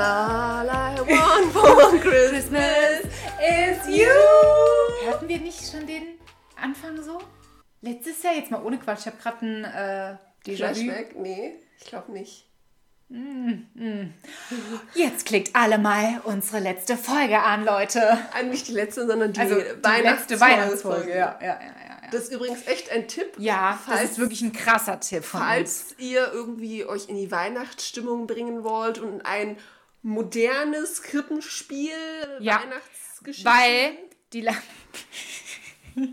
[0.00, 3.02] All I want for Christmas
[3.40, 4.08] is you.
[5.04, 6.18] Hörten wir nicht schon den
[6.56, 7.20] Anfang so?
[7.82, 10.54] Letztes Jahr, jetzt mal ohne Quatsch, ich habe gerade ein äh.
[10.56, 11.14] Flashback?
[11.16, 12.48] Nee, ich glaube nicht.
[14.94, 18.18] Jetzt klickt alle mal unsere letzte Folge an, Leute.
[18.48, 21.10] Nicht die letzte, sondern die, Also die letzte Weihnachtsfolge.
[21.10, 21.92] Ja, ja, ja, ja.
[22.10, 23.34] Das ist übrigens echt ein Tipp.
[23.38, 25.48] Ja, das falls, ist wirklich ein krasser Tipp von uns.
[25.48, 29.56] falls ihr irgendwie euch in die Weihnachtsstimmung bringen wollt und ein
[30.02, 31.90] modernes Krippenspiel,
[32.40, 33.50] Ja, Weihnachtsgeschichte.
[33.50, 33.96] Weil
[34.32, 34.54] die, La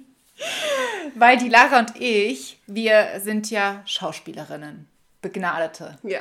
[1.16, 4.88] weil die Lara und ich, wir sind ja Schauspielerinnen,
[5.22, 5.98] Begnadete.
[6.04, 6.20] Ja.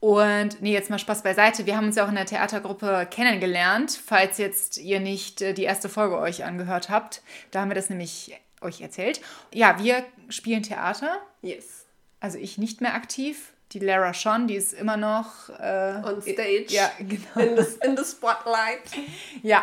[0.00, 1.66] Und nee, jetzt mal Spaß beiseite.
[1.66, 5.64] Wir haben uns ja auch in der Theatergruppe kennengelernt, falls jetzt ihr nicht äh, die
[5.64, 7.22] erste Folge euch angehört habt.
[7.50, 9.20] Da haben wir das nämlich euch erzählt.
[9.52, 11.18] Ja, wir spielen Theater.
[11.42, 11.86] Yes.
[12.20, 13.52] Also ich nicht mehr aktiv.
[13.72, 16.66] Die Lara schon, die ist immer noch äh, On stage.
[16.68, 17.46] Ja, genau.
[17.56, 18.80] In the, in the spotlight.
[19.42, 19.62] Ja,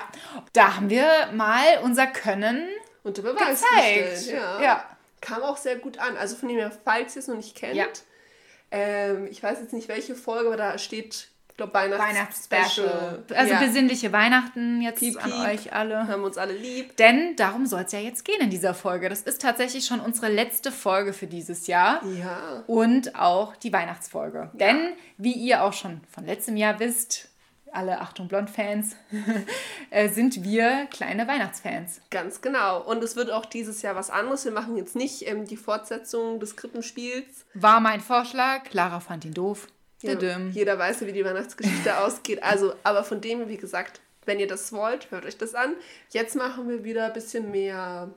[0.53, 2.67] da haben wir mal unser Können
[3.03, 4.11] Unter Beweis gezeigt.
[4.11, 4.28] gestellt.
[4.39, 4.61] Ja.
[4.61, 4.86] ja.
[5.22, 6.17] Kam auch sehr gut an.
[6.17, 7.88] Also von dem her, falls ihr es noch nicht kennt, Ja.
[8.72, 12.86] ähm, ich weiß jetzt nicht welche Folge, aber da steht, ich glaube, Weihnachtsspecial.
[12.86, 13.23] Weihnachtsspecial.
[13.34, 13.59] Also ja.
[13.61, 15.48] besinnliche Weihnachten jetzt Piep, an piep.
[15.48, 16.06] euch alle.
[16.06, 16.98] Haben uns alle lieb.
[16.98, 19.08] Denn darum soll es ja jetzt gehen in dieser Folge.
[19.08, 22.02] Das ist tatsächlich schon unsere letzte Folge für dieses Jahr.
[22.20, 22.66] Ja.
[22.67, 24.50] Und auch die Weihnachtsfolge.
[24.52, 27.30] Denn, wie ihr auch schon von letztem Jahr wisst,
[27.72, 28.98] alle Achtung Blond-Fans,
[29.92, 32.02] äh, sind wir kleine Weihnachtsfans.
[32.11, 32.81] Ganz genau.
[32.81, 34.44] Und es wird auch dieses Jahr was anderes.
[34.44, 37.45] Wir machen jetzt nicht ähm, die Fortsetzung des Krippenspiels.
[37.53, 38.66] War mein Vorschlag.
[38.66, 39.70] Clara fand ihn doof.
[40.06, 40.50] Didim.
[40.52, 42.42] jeder weiß ja, wie die Weihnachtsgeschichte ausgeht.
[42.44, 45.75] Also, aber von dem, wie gesagt, wenn ihr das wollt, hört euch das an.
[46.09, 48.10] Jetzt machen wir wieder ein bisschen mehr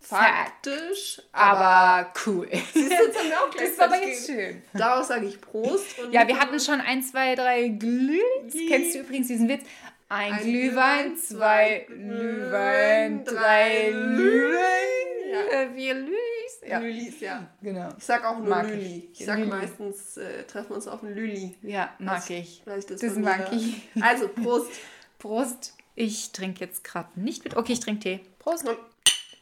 [0.00, 2.48] faktisch, aber Aber cool.
[2.52, 4.62] siehst du, jetzt haben wir auch Das ist aber jetzt schön.
[4.72, 5.98] Daraus sage ich Prost.
[5.98, 8.22] Und Ja, wir hatten schon ein, zwei, drei Glühs.
[8.68, 9.62] Kennst du übrigens diesen Witz?
[10.08, 15.68] Ein, Ein Glühwein, Glühwein, zwei Glühwein, Glühwein, drei Glühwein, Ja.
[15.74, 15.94] vier
[16.60, 16.70] Lüs.
[16.70, 17.46] Ja, Lülis, ja.
[17.62, 17.88] genau.
[17.96, 19.08] Ich sag auch nur Lüli.
[19.12, 19.20] ich.
[19.20, 19.48] Ich sag Lüli.
[19.48, 21.56] meistens, äh, treffen wir uns auf ein Lüli.
[21.62, 22.60] Ja, mag ich.
[22.64, 23.82] Vielleicht ist Das von mag ich.
[24.00, 24.70] Also, Prost.
[25.18, 25.74] Prost.
[25.94, 27.56] Ich trinke jetzt gerade nicht mit.
[27.56, 28.20] Okay, ich trinke Tee.
[28.38, 28.66] Prost.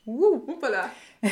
[0.07, 0.91] Uh, Hoppala.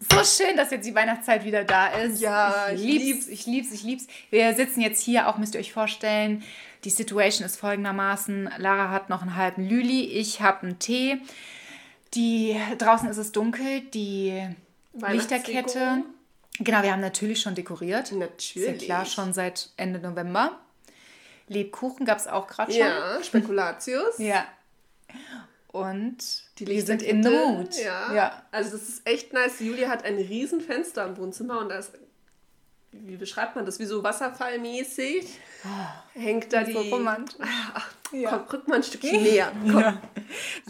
[0.00, 2.20] So schön, dass jetzt die Weihnachtszeit wieder da ist.
[2.20, 3.28] Ja, ich ich lieb's.
[3.28, 4.06] ich lieb's, ich lieb's.
[4.30, 6.44] Wir sitzen jetzt hier, auch müsst ihr euch vorstellen.
[6.84, 11.20] Die Situation ist folgendermaßen: Lara hat noch einen halben Lüli, ich habe einen Tee.
[12.14, 14.48] Die draußen ist es dunkel, die
[14.94, 16.02] Lichterkette.
[16.60, 18.12] Genau, wir haben natürlich schon dekoriert.
[18.12, 18.68] Natürlich.
[18.68, 20.58] Ist ja klar, schon seit Ende November.
[21.46, 22.80] Lebkuchen gab es auch gerade schon.
[22.80, 24.18] Ja, Spekulatius.
[24.18, 24.46] Ja.
[25.68, 26.18] Und
[26.58, 27.76] Die wir sind in the mood.
[27.76, 28.14] Ja.
[28.14, 28.42] ja.
[28.50, 29.60] Also das ist echt nice.
[29.60, 31.92] Julia hat ein riesen Fenster im Wohnzimmer und da ist,
[32.92, 35.26] wie beschreibt man das, wie so wasserfallmäßig.
[36.14, 36.72] Hängt da die...
[36.72, 37.36] So romantisch.
[37.74, 38.30] Ach, Ja.
[38.30, 39.52] Komm, rück mal ein Stückchen näher.
[39.64, 40.00] Ja.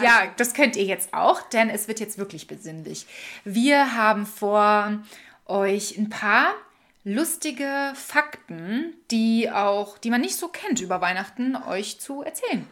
[0.02, 3.06] ja, das könnt ihr jetzt auch, denn es wird jetzt wirklich besinnlich.
[3.44, 4.98] Wir haben vor,
[5.46, 6.52] euch ein paar
[7.04, 12.66] lustige Fakten, die auch, die man nicht so kennt über Weihnachten, euch zu erzählen.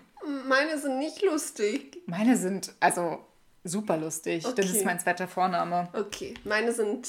[0.46, 1.98] Meine sind nicht lustig.
[2.06, 3.24] Meine sind also
[3.64, 4.42] super lustig.
[4.42, 4.62] Das Okay.
[4.62, 5.88] ist mein zweiter Vorname.
[5.92, 7.08] Okay, meine sind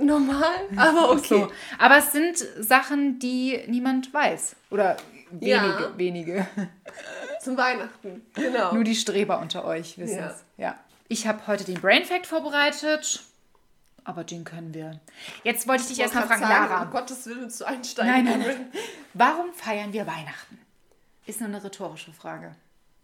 [0.00, 1.26] normal, aber okay.
[1.40, 1.52] So.
[1.78, 4.56] Aber es sind Sachen, die niemand weiß.
[4.70, 4.96] Oder
[5.30, 5.92] wenige, Ja.
[5.98, 6.46] wenige.
[7.40, 8.72] Zum Weihnachten, genau.
[8.74, 10.26] Nur die Streber unter euch wissen Ja.
[10.30, 10.44] es.
[10.56, 10.78] Ja.
[11.08, 13.22] Ich habe heute den Brain Fact vorbereitet,
[14.02, 14.98] aber den können wir.
[15.44, 16.82] Jetzt wollte ich dich erstmal fragen, sagen, Lara.
[16.84, 18.12] Um Gottes Willen zu einsteigen.
[18.12, 18.66] Nein, nein, nein.
[19.14, 20.58] Warum feiern wir Weihnachten?
[21.26, 22.54] Ist nur eine rhetorische Frage.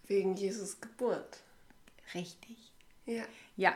[0.08, 1.38] Wegen Jesus Geburt.
[2.14, 2.56] Richtig.
[3.06, 3.22] Ja.
[3.56, 3.74] Ja,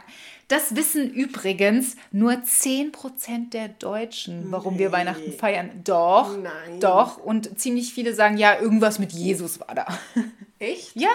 [0.48, 4.92] das wissen übrigens nur 10% der Deutschen, warum wir Nee.
[4.94, 5.82] Weihnachten feiern.
[5.84, 6.80] Doch, Nein.
[6.80, 7.18] doch.
[7.18, 9.86] Und ziemlich viele sagen, ja, irgendwas mit Jesus war da.
[10.58, 10.96] Echt?
[10.96, 11.10] Ja,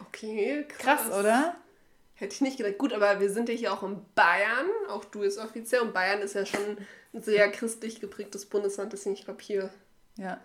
[0.00, 1.02] Okay, krass.
[1.08, 1.56] krass, oder?
[2.14, 2.78] Hätte ich nicht gedacht.
[2.78, 4.66] Gut, aber wir sind ja hier auch in Bayern.
[4.88, 5.80] Auch du ist offiziell.
[5.80, 6.60] Und Bayern ist ja schon
[7.12, 8.92] ein sehr christlich geprägtes Bundesland.
[8.92, 9.70] Deswegen, ich glaube, hier
[10.16, 10.38] Ja.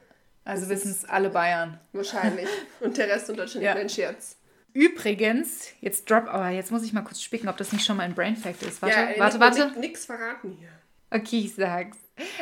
[0.46, 1.80] Also wissen es alle Bayern.
[1.94, 2.48] wahrscheinlich.
[2.80, 3.76] Und der Rest in Deutschland Ja.
[3.76, 3.81] ja.
[3.81, 4.36] ein Scherz.
[4.74, 8.04] Übrigens, jetzt drop, aber jetzt muss ich mal kurz spicken, ob das nicht schon mal
[8.04, 8.81] ein Brain Fact ist.
[8.81, 9.66] Warte, ja, ey, warte, warte.
[9.66, 10.69] Nix, nix verraten hier.
[11.12, 11.98] Okay, ich sag's.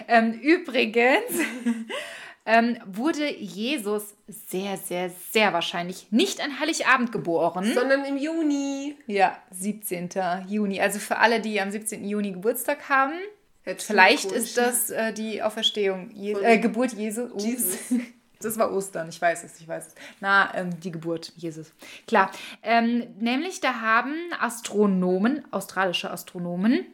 [0.08, 1.32] Ähm, übrigens
[2.46, 7.72] ähm, wurde Jesus sehr, sehr, sehr wahrscheinlich nicht an Heiligabend geboren.
[7.74, 8.96] Sondern im Juni.
[9.08, 10.10] ja, 17.
[10.48, 10.82] Juni.
[10.82, 12.04] Also für alle, die am 17.
[12.08, 13.14] Juni Geburtstag haben,
[13.78, 17.30] vielleicht ist das äh, die Auferstehung, Je äh, Geburt Jesu.
[17.38, 17.78] Jesus.
[18.42, 19.96] Das war Ostern, ich weiß es, ich weiß es.
[20.20, 21.72] Na, ähm, die Geburt Jesus.
[22.06, 22.32] Klar.
[22.64, 26.86] Ähm, nämlich, da haben Astronomen, australische Astronomen,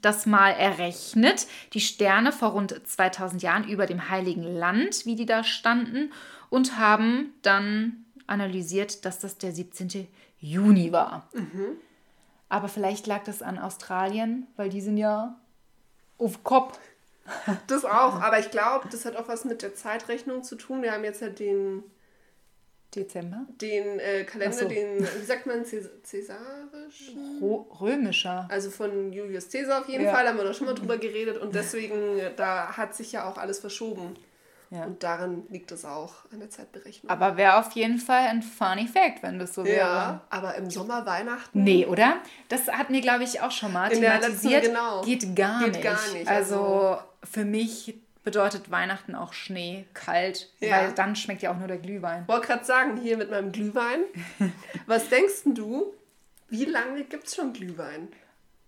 [0.00, 5.26] das mal errechnet, die Sterne vor rund 2000 Jahren über dem Heiligen Land, wie die
[5.26, 6.12] da standen,
[6.48, 10.08] und haben dann analysiert, dass das der 17.
[10.38, 11.28] Juni war.
[11.34, 11.76] Mhm.
[12.48, 15.36] Aber vielleicht lag das an Australien, weil die sind ja
[16.18, 16.78] auf Kopf.
[17.66, 20.82] Das auch, aber ich glaube, das hat auch was mit der Zeitrechnung zu tun.
[20.82, 21.84] Wir haben jetzt ja den
[22.94, 23.46] Dezember?
[23.60, 24.68] Den äh, Kalender, so.
[24.68, 27.42] den, wie sagt man, cäsarischen?
[27.80, 28.48] Römischer.
[28.50, 30.12] Also von Julius Caesar auf jeden ja.
[30.12, 33.28] Fall, haben wir da schon mal drüber geredet und deswegen, äh, da hat sich ja
[33.28, 34.16] auch alles verschoben.
[34.70, 34.84] Ja.
[34.84, 37.10] Und daran liegt es auch an der Zeitberechnung.
[37.10, 39.76] Aber wäre auf jeden Fall ein funny Fact, wenn das so wäre.
[39.76, 41.64] Ja, aber im Sommer Weihnachten.
[41.64, 42.18] Nee, oder?
[42.48, 44.62] Das hatten wir, glaube ich, auch schon mal In thematisiert.
[44.62, 45.00] Letzten, genau.
[45.02, 45.82] Geht gar Geht nicht.
[45.82, 46.28] gar nicht.
[46.28, 50.70] Also, also für mich bedeutet Weihnachten auch Schnee, kalt, ja.
[50.70, 52.22] weil dann schmeckt ja auch nur der Glühwein.
[52.22, 54.00] Ich wollte gerade sagen, hier mit meinem Glühwein.
[54.86, 55.92] Was denkst du,
[56.48, 58.08] wie lange gibt es schon Glühwein?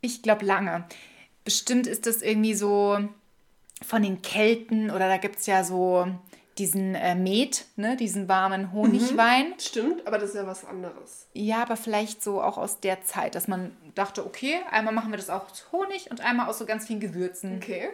[0.00, 0.84] Ich glaube lange.
[1.44, 2.98] Bestimmt ist das irgendwie so
[3.82, 6.06] von den Kelten oder da gibt es ja so
[6.58, 9.50] diesen äh, Met, ne, diesen warmen Honigwein.
[9.50, 11.26] Mhm, stimmt, aber das ist ja was anderes.
[11.32, 15.16] Ja, aber vielleicht so auch aus der Zeit, dass man dachte, okay, einmal machen wir
[15.16, 17.56] das auch aus Honig und einmal aus so ganz vielen Gewürzen.
[17.56, 17.88] Okay.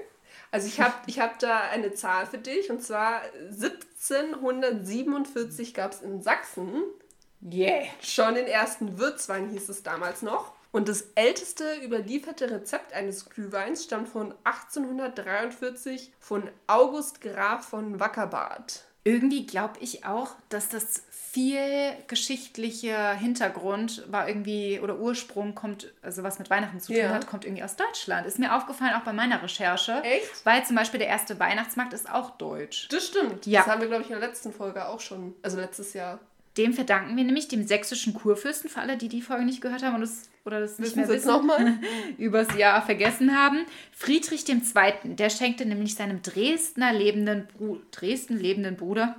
[0.50, 3.20] Also ich habe ich hab da eine Zahl für dich und zwar
[3.50, 6.85] 1747 gab es in Sachsen
[7.43, 7.82] yeah.
[8.02, 10.52] schon den ersten Würzwein, hieß es damals noch.
[10.70, 18.84] Und das älteste überlieferte Rezept eines Glühweins stammt von 1843 von August Graf von Wackerbad.
[19.04, 26.22] Irgendwie glaube ich auch, dass das viel geschichtlicher Hintergrund war irgendwie oder Ursprung kommt, also
[26.22, 27.10] was mit Weihnachten zu tun ja.
[27.10, 28.26] hat, kommt irgendwie aus Deutschland.
[28.26, 30.02] Ist mir aufgefallen, auch bei meiner Recherche.
[30.02, 30.44] Echt?
[30.44, 32.88] Weil zum Beispiel der erste Weihnachtsmarkt ist auch deutsch.
[32.90, 33.46] Das stimmt.
[33.46, 33.60] Ja.
[33.60, 36.18] Das haben wir, glaube ich, in der letzten Folge auch schon, also letztes Jahr.
[36.58, 39.94] Dem verdanken wir nämlich dem sächsischen Kurfürsten, für alle, die die Folge nicht gehört haben
[39.94, 41.78] und das, oder das nicht mehr wissen, nochmal?
[42.18, 43.64] übers Jahr vergessen haben.
[43.92, 44.60] Friedrich II.,
[45.04, 49.16] der schenkte nämlich seinem Dresdner lebenden, Bru Dresden lebenden Bruder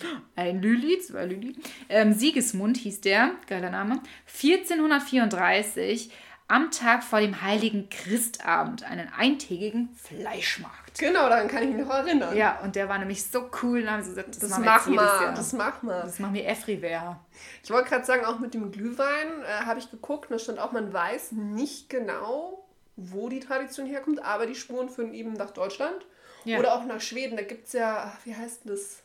[0.36, 1.56] ein Lüli, zwei Lüli.
[1.88, 4.00] Ähm, Sigismund hieß der, geiler Name.
[4.26, 6.10] 1434
[6.48, 10.85] am Tag vor dem heiligen Christabend einen eintägigen Fleischmarkt.
[10.98, 12.36] Genau, daran kann ich mich noch erinnern.
[12.36, 13.82] Ja, und der war nämlich so cool.
[13.82, 15.34] Dann haben sie gesagt, das, das machen wir Jahr.
[15.34, 16.02] Das machen wir.
[16.02, 17.20] Das machen wir everywhere.
[17.62, 20.72] Ich wollte gerade sagen, auch mit dem Glühwein äh, habe ich geguckt, da stand auch,
[20.72, 22.66] man weiß nicht genau,
[22.96, 26.06] wo die Tradition herkommt, aber die Spuren führen eben nach Deutschland
[26.44, 26.58] ja.
[26.58, 27.36] oder auch nach Schweden.
[27.36, 29.02] Da gibt es ja, wie heißt das?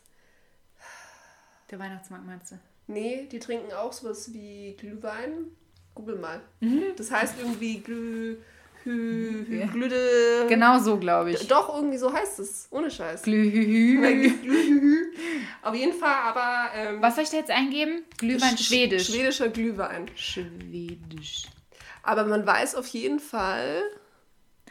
[1.70, 2.58] Der Weihnachtsmarkt meinst du?
[2.86, 5.48] Nee, die trinken auch sowas wie Glühwein.
[5.94, 6.40] Google mal.
[6.60, 6.94] Mhm.
[6.96, 8.38] Das heißt irgendwie Glüh.
[8.84, 10.46] Hü, hü, Glüde.
[10.48, 11.46] Genau so, glaube ich.
[11.46, 12.66] Doch, irgendwie so heißt es.
[12.70, 13.22] Ohne Scheiß.
[13.22, 15.12] Glühhü.
[15.62, 16.70] Auf jeden Fall, aber.
[16.74, 18.04] Ähm, Was soll ich da jetzt eingeben?
[18.18, 19.06] Glühwein Sch Schwedisch.
[19.06, 20.06] Schwedischer Glühwein.
[20.16, 21.44] Schwedisch.
[22.02, 23.82] Aber man weiß auf jeden Fall.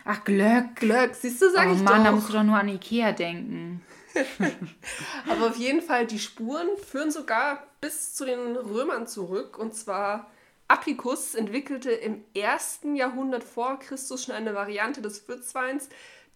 [0.03, 0.75] Ach, Glöck.
[0.75, 2.05] Glöck, siehst du, sag oh, ich Mann, doch.
[2.05, 3.81] da musst du doch nur an Ikea denken.
[5.29, 9.57] Aber auf jeden Fall, die Spuren führen sogar bis zu den Römern zurück.
[9.57, 10.29] Und zwar
[10.71, 15.89] Apicus entwickelte im ersten Jahrhundert vor Christus schon eine Variante des Würzweins,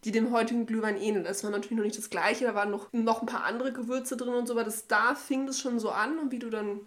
[0.04, 1.26] die dem heutigen Glühwein ähnelt.
[1.26, 4.16] Das war natürlich noch nicht das gleiche, da waren noch, noch ein paar andere Gewürze
[4.16, 6.18] drin und so, aber das, da fing das schon so an.
[6.18, 6.80] Und wie du dann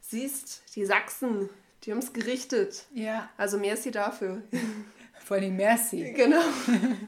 [0.00, 1.48] siehst, die Sachsen,
[1.84, 2.86] die haben es gerichtet.
[2.92, 3.30] Ja.
[3.36, 4.42] Also merci dafür.
[5.24, 6.12] Vor allem merci.
[6.12, 6.42] Genau.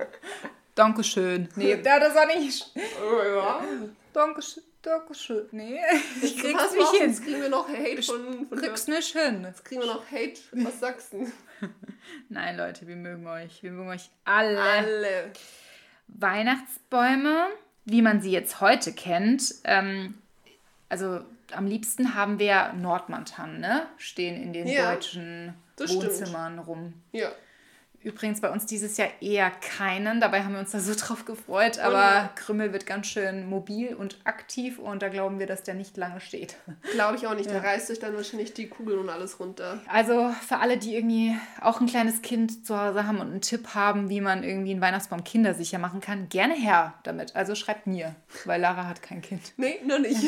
[0.77, 1.49] Dankeschön.
[1.57, 2.73] Nee, das war nicht.
[3.03, 3.65] Oh, ja.
[4.13, 4.63] Dankeschön.
[4.83, 5.49] Dankeschön.
[5.53, 5.81] Nee,
[6.23, 7.11] ich krieg's nicht hin.
[7.11, 9.45] Jetzt kriegen wir noch Hate von, von krieg's nicht hin.
[9.45, 11.33] Jetzt kriegen wir noch Hate aus Sachsen.
[12.29, 13.63] Nein, Leute, wir mögen euch.
[13.63, 14.61] Wir mögen euch alle.
[14.61, 15.33] Alle.
[16.09, 17.49] Weihnachtsbäume,
[17.85, 20.15] wie man sie jetzt heute kennt, ähm,
[20.89, 21.21] also
[21.53, 23.87] am liebsten haben wir Nordmantanen, ne?
[23.97, 26.67] Stehen in den ja, deutschen Wohnzimmern stimmt.
[26.67, 26.95] rum.
[27.13, 27.31] Ja.
[28.03, 30.21] Übrigens bei uns dieses Jahr eher keinen.
[30.21, 31.79] Dabei haben wir uns da so drauf gefreut.
[31.79, 35.97] Aber Krümmel wird ganz schön mobil und aktiv und da glauben wir, dass der nicht
[35.97, 36.57] lange steht.
[36.93, 37.47] Glaube ich auch nicht.
[37.47, 37.61] Ja.
[37.61, 39.81] Der reißt sich dann wahrscheinlich die Kugeln und alles runter.
[39.89, 43.75] Also für alle, die irgendwie auch ein kleines Kind zu Hause haben und einen Tipp
[43.75, 47.35] haben, wie man irgendwie einen Weihnachtsbaum kindersicher machen kann, gerne her damit.
[47.35, 48.15] Also schreibt mir,
[48.45, 49.53] weil Lara hat kein Kind.
[49.61, 50.23] Nee, noch nicht.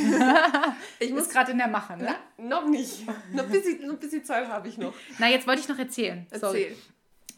[0.98, 2.14] ich muss gerade in der Mache, ne?
[2.36, 3.06] Na, noch nicht.
[3.32, 4.92] Noch ein bisschen, noch ein bisschen Zeit habe ich noch.
[5.18, 6.26] Na, jetzt wollte ich noch erzählen.
[6.30, 6.40] Erzähl.
[6.40, 6.76] Sorry.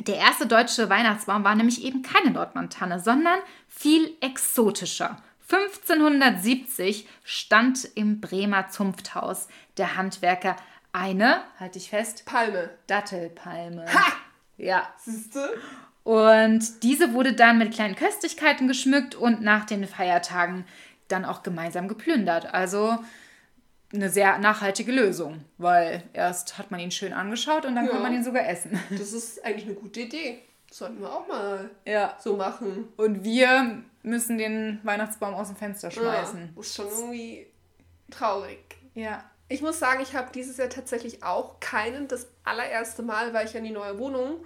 [0.00, 5.22] Der erste deutsche Weihnachtsbaum war nämlich eben keine Nordmantanne, sondern viel exotischer.
[5.50, 10.56] 1570 stand im Bremer Zunfthaus der Handwerker
[10.92, 12.70] eine, halte ich fest, Palme.
[12.86, 13.86] Dattelpalme.
[13.92, 14.12] Ha!
[14.56, 14.88] Ja.
[14.98, 15.58] Siehste?
[16.04, 20.66] Und diese wurde dann mit kleinen Köstlichkeiten geschmückt und nach den Feiertagen
[21.08, 22.52] dann auch gemeinsam geplündert.
[22.52, 22.98] Also
[23.92, 27.90] eine sehr nachhaltige Lösung, weil erst hat man ihn schön angeschaut und dann ja.
[27.92, 28.78] kann man ihn sogar essen.
[28.90, 30.42] Das ist eigentlich eine gute Idee.
[30.70, 32.16] sollten wir auch mal Ja.
[32.18, 32.88] so machen.
[32.96, 36.52] Und wir müssen den Weihnachtsbaum aus dem Fenster schmeißen.
[36.54, 37.46] Ja, ist schon irgendwie
[38.10, 38.58] traurig.
[38.94, 39.24] Ja.
[39.48, 42.08] Ich muss sagen, ich habe dieses Jahr tatsächlich auch keinen.
[42.08, 44.36] Das allererste Mal war ich ja in die neue Wohnung.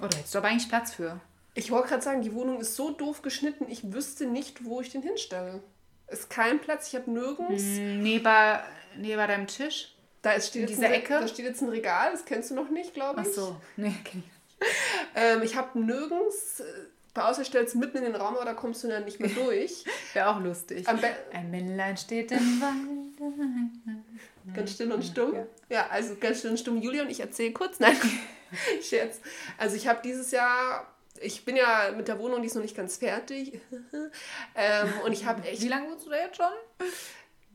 [0.00, 1.20] Oh, da hättest du aber eigentlich Platz für.
[1.54, 4.90] Ich wollte gerade sagen, die Wohnung ist so doof geschnitten, ich wüsste nicht, wo ich
[4.90, 5.60] den hinstelle.
[6.08, 7.62] Ist kein Platz, ich habe nirgends.
[7.62, 8.02] Hm,
[8.98, 9.94] Neben, neben deinem Tisch?
[10.22, 11.20] Da ist, steht In dieser ein, Ecke?
[11.20, 13.32] Da steht jetzt ein Regal, das kennst du noch nicht, glaube Ach ich.
[13.34, 13.56] so.
[13.76, 14.66] Nee, kenn ich.
[15.14, 16.64] Ähm, ich habe nirgends, äh,
[17.14, 19.84] bei außer stellst mitten in den Raum, aber da kommst du dann nicht mehr durch.
[20.12, 20.86] Wäre auch lustig.
[20.86, 24.54] Ein Männlein steht im Wald.
[24.54, 25.34] Ganz still und stumm.
[25.34, 25.46] Ja.
[25.68, 25.86] Ja.
[25.90, 26.80] also ganz still und stumm.
[26.80, 27.78] Julia und ich erzähle kurz.
[27.80, 27.96] Nein,
[28.82, 29.20] Scherz.
[29.56, 30.86] Also ich habe dieses Jahr,
[31.20, 33.60] ich bin ja mit der Wohnung, die ist noch nicht ganz fertig.
[34.54, 36.46] ähm, und ich habe echt, Wie lange wohnst du da jetzt schon?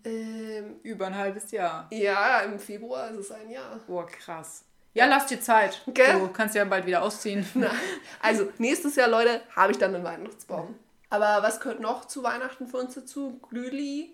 [0.06, 1.88] Ähm, Über ein halbes Jahr.
[1.92, 3.80] ja, im Februar ist es ein Jahr.
[3.88, 4.64] Boah, krass.
[4.94, 5.82] Ja, lass dir Zeit.
[5.88, 6.20] Gell?
[6.20, 7.46] Du kannst ja bald wieder ausziehen.
[7.56, 7.72] Na,
[8.22, 10.76] also nächstes Jahr, Leute, habe ich dann einen Weihnachtsbaum.
[11.10, 13.40] Aber was gehört noch zu Weihnachten für uns dazu?
[13.50, 14.14] Glühli.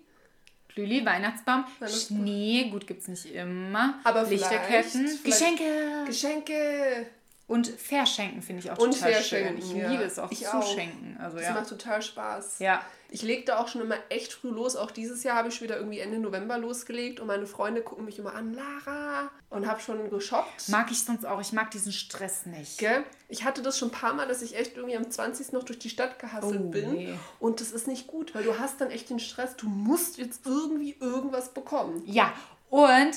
[0.68, 2.18] Glühli, Weihnachtsbaum, Weihnachtsbaum.
[2.18, 3.98] Schnee, gut gibt's nicht immer.
[4.04, 6.04] Aber Lichterketten, vielleicht- vielleicht- Geschenke.
[6.06, 7.06] Geschenke.
[7.50, 9.76] Und verschenken finde ich auch Und total verschenken, schön.
[9.76, 9.90] Ich ja.
[9.90, 10.72] liebe es auch Ich zu auch.
[10.72, 11.16] schenken.
[11.20, 11.52] Also Das ja.
[11.54, 12.60] macht total Spaß.
[12.60, 12.80] Ja.
[13.08, 14.76] Ich lege da auch schon immer echt früh los.
[14.76, 18.04] Auch dieses Jahr habe ich schon wieder irgendwie Ende November losgelegt und meine Freunde gucken
[18.04, 20.68] mich immer an, Lara, und habe schon geshoppt.
[20.68, 21.40] Mag ich sonst auch.
[21.40, 22.78] Ich mag diesen Stress nicht.
[22.78, 23.02] Gell?
[23.28, 25.50] Ich hatte das schon ein paar Mal, dass ich echt irgendwie am 20.
[25.50, 26.92] noch durch die Stadt gehasselt Oh, bin.
[26.92, 27.14] nee.
[27.40, 30.46] Und das ist nicht gut, weil du hast dann echt den Stress, du musst jetzt
[30.46, 32.00] irgendwie irgendwas bekommen.
[32.06, 32.32] Ja,
[32.68, 33.10] und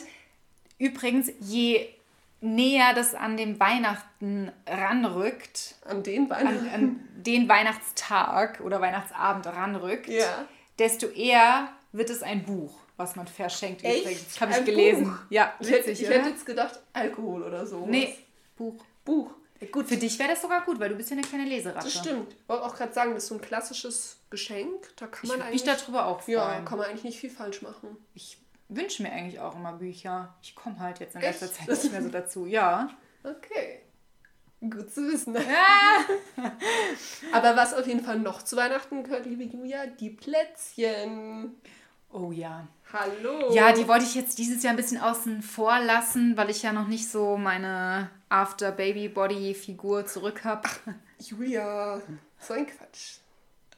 [0.80, 1.88] übrigens, je
[2.44, 6.48] näher das an dem Weihnachten ranrückt, An den Beinen.
[6.48, 10.46] an, an den Weihnachtstag oder Weihnachtsabend ranrückt, Ja.
[10.78, 13.84] desto eher wird es ein Buch, was man verschenkt.
[13.84, 14.02] Echt?
[14.02, 14.42] Übrigens.
[14.42, 15.04] Habe ich Ein gelesen.
[15.06, 15.18] Buch?
[15.30, 17.86] Ja, Ich hätte, witzig, ich hätte jetzt gedacht, Alkohol oder so.
[17.86, 18.16] Nee,
[18.58, 18.84] Buch.
[19.06, 19.32] Buch.
[19.72, 21.86] Gut, für dich wäre das sogar gut, weil du bist ja eine kleine Leseratte.
[21.86, 22.34] Das stimmt.
[22.34, 24.90] Ich wollte auch gerade sagen, das ist so ein klassisches Geschenk.
[24.98, 25.64] Da kann Ich man mich eigentlich.
[25.64, 26.36] darüber auch freuen.
[26.38, 27.96] ja, kann man eigentlich nicht viel falsch machen.
[28.14, 28.38] Ich
[28.70, 30.34] wünsche mir eigentlich auch immer Bücher.
[30.42, 31.42] Ich komme halt jetzt in Echt?
[31.42, 32.46] letzter Zeit nicht mehr so dazu.
[32.46, 32.90] Ja.
[33.24, 33.82] Okay.
[34.62, 35.36] Gut zu wissen.
[37.34, 41.56] Aber was auf jeden Fall noch zu Weihnachten gehört, liebe Julia, die Plätzchen.
[42.10, 42.68] Oh ja.
[42.94, 43.52] Hallo.
[43.54, 46.72] Ja, die wollte ich jetzt dieses Jahr ein bisschen außen vor lassen, weil ich ja
[46.72, 50.70] noch nicht so meine After-Baby-Body-Figur zurück habe.
[51.20, 52.02] Julia,
[52.40, 53.18] so ein Quatsch.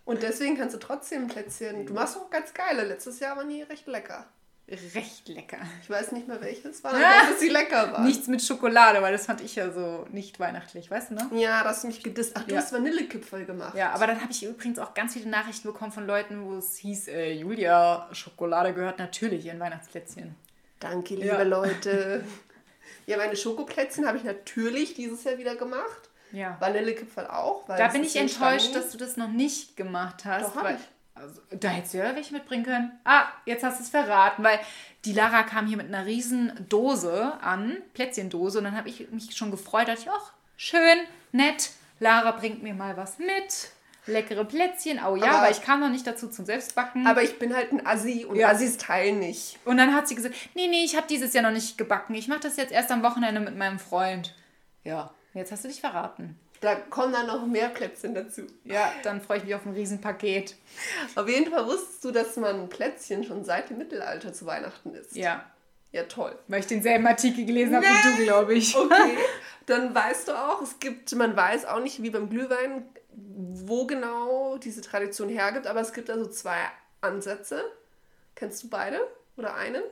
[0.03, 1.85] Und deswegen kannst du trotzdem Plätzchen.
[1.85, 2.83] Du machst auch ganz geile.
[2.83, 4.27] Letztes Jahr waren die recht lecker.
[4.67, 5.57] Recht lecker.
[5.83, 8.03] Ich weiß nicht mehr welches war, aber dass sie lecker waren.
[8.05, 11.29] Nichts mit Schokolade, weil das fand ich ja so nicht weihnachtlich, weißt du, ne?
[11.33, 12.31] Ja, da hast du mich gedisst.
[12.35, 12.61] Ach, du Ja.
[12.61, 13.75] hast Vanillekipferl gemacht.
[13.77, 16.77] Ja, aber dann habe ich übrigens auch ganz viele Nachrichten bekommen von Leuten, wo es
[16.77, 20.35] hieß, äh, Julia, Schokolade gehört natürlich in Weihnachtsplätzchen.
[20.79, 21.43] Danke, liebe Ja.
[21.43, 22.23] Leute.
[23.07, 26.09] Ja, meine Schokoplätzchen habe ich natürlich dieses Jahr wieder gemacht.
[26.31, 26.57] Ja.
[26.59, 27.65] Vanillekipferl auch.
[27.67, 30.55] Da bin ich enttäuscht, dass du das noch nicht gemacht hast.
[30.55, 30.81] Doch, weil, ich.
[31.15, 32.91] Also, da hättest du ja welche mitbringen können.
[33.05, 34.59] Ah, jetzt hast du es verraten, weil
[35.05, 39.35] die Lara kam hier mit einer riesen Dose an, Plätzchendose, und dann habe ich mich
[39.35, 40.97] schon gefreut, dachte ich, ach, schön,
[41.31, 43.69] nett, Lara bringt mir mal was mit.
[44.07, 47.07] Leckere Plätzchen, oh ja, Aber- aber ich kam noch nicht dazu zum Selbstbacken.
[47.07, 48.49] Aber ich bin halt ein Assi und Ja.
[48.49, 49.57] Assis teilen nicht.
[49.65, 52.13] und dann hat sie gesagt, nee, nee, ich habe dieses Jahr noch nicht gebacken.
[52.13, 54.35] Ich mache das jetzt erst am Wochenende mit meinem Freund.
[54.83, 56.37] Ja, jetzt hast du dich verraten.
[56.61, 58.43] Da kommen dann noch mehr Plätzchen dazu.
[58.63, 60.55] Ja, dann freue ich mich auf ein Riesenpaket.
[61.15, 65.15] Auf jeden Fall wusstest du, dass man Plätzchen schon seit dem Mittelalter zu Weihnachten isst.
[65.15, 65.45] Ja,
[65.91, 66.37] Ja, toll.
[66.47, 68.75] weil ich denselben Artikel gelesen habe wie du, glaube ich.
[68.75, 69.17] Okay,
[69.65, 74.57] dann weißt du auch, es gibt, man weiß auch nicht, wie beim Glühwein, wo genau
[74.57, 76.57] diese Tradition hergibt, aber es gibt also zwei
[77.01, 77.63] Ansätze.
[78.35, 78.99] Kennst du beide
[79.37, 79.83] oder einen?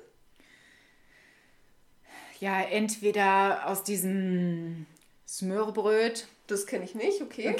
[2.39, 4.85] Ja, entweder aus diesem
[5.27, 7.55] Smörbröt, Das kenne ich nicht, okay.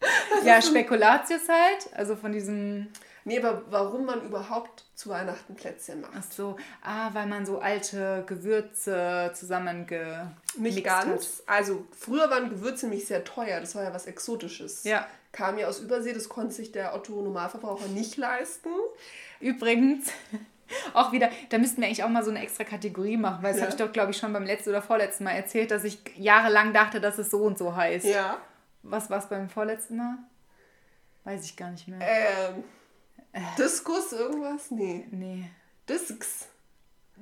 [0.44, 2.88] ja, Spekulatius halt, also von diesem,
[3.24, 6.12] Nee, aber warum man überhaupt zu Weihnachten Plätzchen macht?
[6.16, 11.06] ach so, ah, weil man so alte Gewürze zusammengemixt Nicht hat.
[11.06, 11.42] ganz.
[11.46, 13.60] Also früher waren Gewürze nämlich sehr teuer.
[13.60, 14.84] Das war ja was Exotisches.
[14.84, 15.06] Ja.
[15.32, 18.70] Kam ja aus Übersee, das konnte sich der Otto-Normalverbraucher nicht leisten.
[19.38, 20.08] Übrigens,
[20.94, 23.60] auch wieder, da müssten wir eigentlich auch mal so eine extra Kategorie machen, weil das
[23.60, 23.66] Ja.
[23.66, 26.72] habe ich doch, glaube ich, schon beim letzten oder vorletzten Mal erzählt, dass ich jahrelang
[26.72, 28.06] dachte, dass es so und so heißt.
[28.06, 28.38] Ja.
[28.82, 30.18] Was war es beim vorletzten Mal?
[31.24, 31.98] Weiß ich gar nicht mehr.
[32.00, 32.64] Ähm,
[33.58, 34.70] Diskus, irgendwas?
[34.70, 35.06] Nee.
[35.10, 35.44] nee.
[35.88, 36.46] Discs.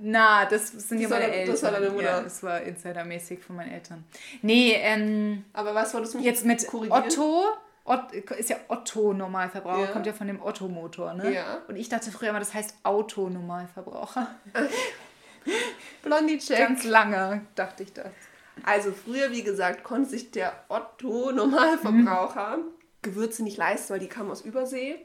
[0.00, 1.54] Na, das sind ja Das war meine de- Eltern.
[1.54, 2.04] das war deine Mutter.
[2.04, 4.04] Ja, das war insidermäßig von meinen Eltern.
[4.42, 7.02] Nee, ähm, Aber was wolltest du mich jetzt mit korrigieren?
[7.04, 7.44] Otto.
[7.88, 9.92] Ott, ist ja Otto Normalverbraucher, Ja.
[9.92, 11.34] kommt ja von dem Otto-Motor, ne?
[11.34, 11.62] Ja.
[11.68, 14.28] Und ich dachte früher immer, das heißt Auto Normalverbraucher.
[16.02, 16.58] Blondie Check.
[16.58, 18.12] Ganz lange dachte ich das.
[18.64, 22.64] Also früher, wie gesagt, konnte sich der Otto Normalverbraucher mhm.
[23.02, 24.96] Gewürze nicht leisten, weil die kamen aus Übersee.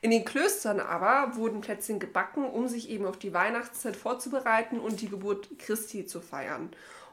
[0.00, 5.00] In den Klöstern aber wurden Plätzchen gebacken, um sich eben auf die Weihnachtszeit vorzubereiten und
[5.00, 6.70] die Geburt Christi zu feiern.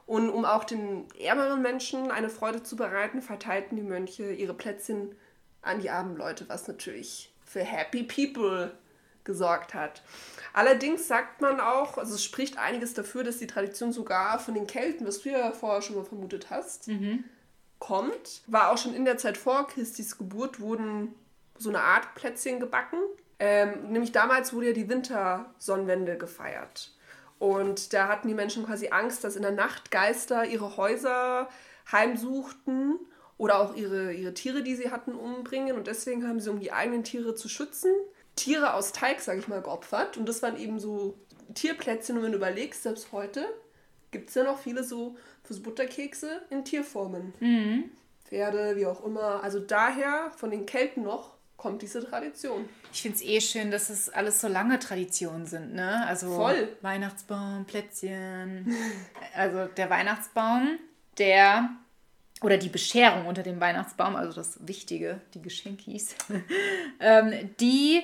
[0.09, 5.15] Und um auch den ärmeren Menschen eine Freude zu bereiten, verteilten die Mönche ihre Plätzchen
[5.61, 8.75] an die armen Leute, was natürlich für Happy People
[9.23, 10.01] gesorgt hat.
[10.51, 14.65] Allerdings sagt man auch, also es spricht einiges dafür, dass die Tradition sogar von den
[14.65, 17.23] Kelten, was du ja vorher schon mal vermutet hast, mhm.
[17.77, 18.41] kommt.
[18.47, 21.13] War auch schon in der Zeit vor Christis Geburt, wurden
[21.55, 22.97] so eine Art Plätzchen gebacken.
[23.37, 26.93] Ähm, nämlich damals wurde ja die Wintersonnenwende gefeiert.
[27.39, 31.49] Und da hatten die Menschen quasi Angst, dass in der Nacht Geister ihre Häuser
[31.91, 32.99] heimsuchten
[33.37, 35.75] oder auch ihre, ihre Tiere, die sie hatten, umbringen.
[35.77, 37.91] Und deswegen haben sie, um die eigenen Tiere zu schützen,
[38.35, 40.17] Tiere aus Teig, sage ich mal, geopfert.
[40.17, 41.17] Und das waren eben so
[41.53, 42.17] Tierplätzchen.
[42.17, 43.45] Und wenn du überlegst, selbst heute
[44.11, 47.33] gibt es ja noch viele so fürs Butterkekse in Tierformen.
[47.39, 47.91] Mhm.
[48.25, 49.43] Pferde, wie auch immer.
[49.43, 52.67] Also daher von den Kelten noch kommt diese Tradition.
[52.91, 56.07] Ich finde es eh schön, dass es alles so lange Traditionen sind, ne?
[56.07, 56.69] Also Voll.
[56.81, 58.73] Weihnachtsbaum, Plätzchen.
[59.35, 60.79] also der Weihnachtsbaum,
[61.17, 61.69] der
[62.41, 66.15] oder die Bescherung unter dem Weihnachtsbaum, also das Wichtige, die Geschenkis,
[67.01, 68.03] ähm, die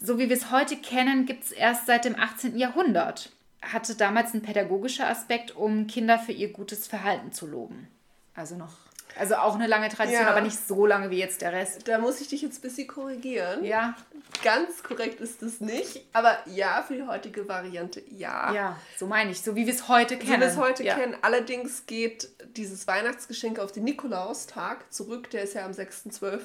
[0.00, 2.58] so wie wir es heute kennen, gibt es erst seit dem 18.
[2.58, 3.30] Jahrhundert.
[3.62, 7.88] Hatte damals einen pädagogischen Aspekt, um Kinder für ihr gutes Verhalten zu loben.
[8.34, 8.76] Also noch,
[9.18, 10.30] also auch eine lange Tradition, ja.
[10.30, 11.86] aber nicht so lange wie jetzt der Rest.
[11.88, 13.64] Da muss ich dich jetzt ein bisschen korrigieren.
[13.64, 13.94] Ja.
[14.42, 18.52] Ganz korrekt ist es nicht, aber ja, für die heutige Variante ja.
[18.52, 20.28] Ja, so meine ich, so wie wir es heute kennen.
[20.28, 20.94] So wie wir es heute ja.
[20.94, 21.16] kennen.
[21.22, 26.40] Allerdings geht dieses Weihnachtsgeschenk auf den Nikolaustag zurück, der ist ja am 6.12.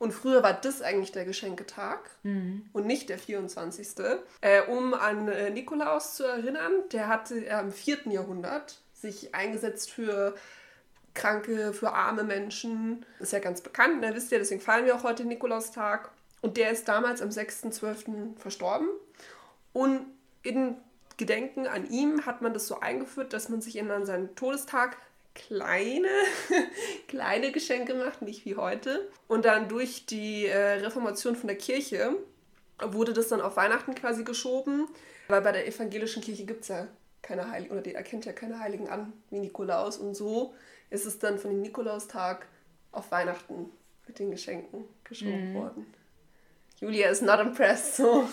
[0.00, 2.64] Und früher war das eigentlich der Geschenketag mhm.
[2.72, 3.86] und nicht der 24.
[4.40, 7.98] Äh, um an äh, Nikolaus zu erinnern, der hatte äh, im 4.
[8.06, 10.34] Jahrhundert sich eingesetzt für
[11.14, 13.04] Kranke, für arme Menschen.
[13.18, 14.14] Ist ja ganz bekannt, ne?
[14.14, 16.10] wisst ihr, deswegen feiern wir auch heute Nikolaustag.
[16.40, 18.38] Und der ist damals am 6.12.
[18.38, 18.88] verstorben.
[19.72, 20.06] Und
[20.42, 20.76] in
[21.16, 24.96] Gedenken an ihm hat man das so eingeführt, dass man sich an seinen Todestag
[25.34, 26.08] kleine,
[27.08, 29.08] kleine Geschenke macht, nicht wie heute.
[29.28, 32.16] Und dann durch die äh, Reformation von der Kirche
[32.82, 34.88] wurde das dann auf Weihnachten quasi geschoben,
[35.28, 36.88] weil bei der evangelischen Kirche gibt es ja
[37.22, 39.98] keine Heiligen, oder die erkennt ja keine Heiligen an, wie Nikolaus.
[39.98, 40.54] Und so
[40.90, 42.46] ist es dann von dem Nikolaustag
[42.92, 43.70] auf Weihnachten
[44.06, 45.56] mit den Geschenken geschoben mm.
[45.56, 45.94] worden.
[46.80, 48.28] Julia ist not impressed, so.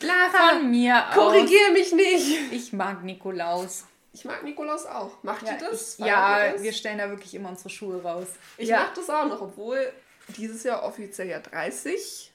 [0.00, 1.14] Lara, von mir aus.
[1.14, 2.52] Korrigier mich nicht.
[2.52, 3.84] Ich mag Nikolaus.
[4.12, 5.22] Ich mag Nikolaus auch.
[5.22, 5.98] Macht ja, ihr das?
[5.98, 6.62] Ich, ja, das?
[6.62, 8.28] wir stellen da wirklich immer unsere Schuhe raus.
[8.56, 8.80] Ich ja.
[8.80, 9.92] mach das auch noch, obwohl
[10.36, 12.32] dieses Jahr offiziell ja 30.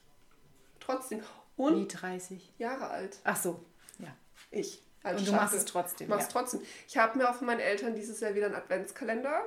[0.79, 1.21] Trotzdem.
[1.55, 2.53] Und Wie 30?
[2.57, 3.17] Jahre alt.
[3.23, 3.63] Ach so,
[3.99, 4.15] ja.
[4.51, 4.81] Ich.
[5.03, 6.07] Als Und du machst es trotzdem.
[6.07, 6.39] Machst ja.
[6.39, 6.61] trotzdem.
[6.87, 9.43] Ich habe mir auch von meinen Eltern dieses Jahr wieder einen Adventskalender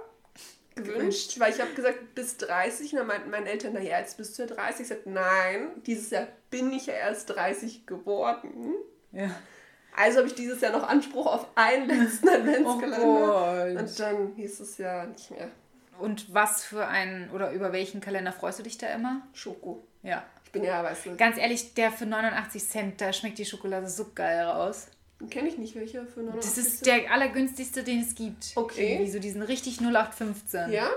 [0.75, 2.92] gewünscht, weil ich habe gesagt, bis 30.
[2.92, 4.81] Und dann meinten meine Eltern, naja, jetzt bist du ja 30.
[4.83, 8.75] Ich sagte, nein, dieses Jahr bin ich ja erst 30 geworden.
[9.12, 9.31] Ja.
[9.97, 13.75] Also habe ich dieses Jahr noch Anspruch auf einen letzten Adventskalender.
[13.75, 15.49] Oh und dann hieß es ja nicht mehr.
[15.99, 19.23] Und was für einen oder über welchen Kalender freust du dich da immer?
[19.33, 19.83] Schoko.
[20.03, 20.23] Ja.
[20.45, 21.16] Ich bin ja, weißt du.
[21.16, 24.88] Ganz ehrlich, der für 89 Cent, da schmeckt die Schokolade so geil raus.
[25.31, 26.67] Kenne ich nicht welcher für 89 Cent.
[26.67, 28.53] Das ist der allergünstigste, den es gibt.
[28.55, 28.93] Okay.
[28.93, 30.71] Irgendwie so diesen richtig 0815.
[30.71, 30.91] Ja?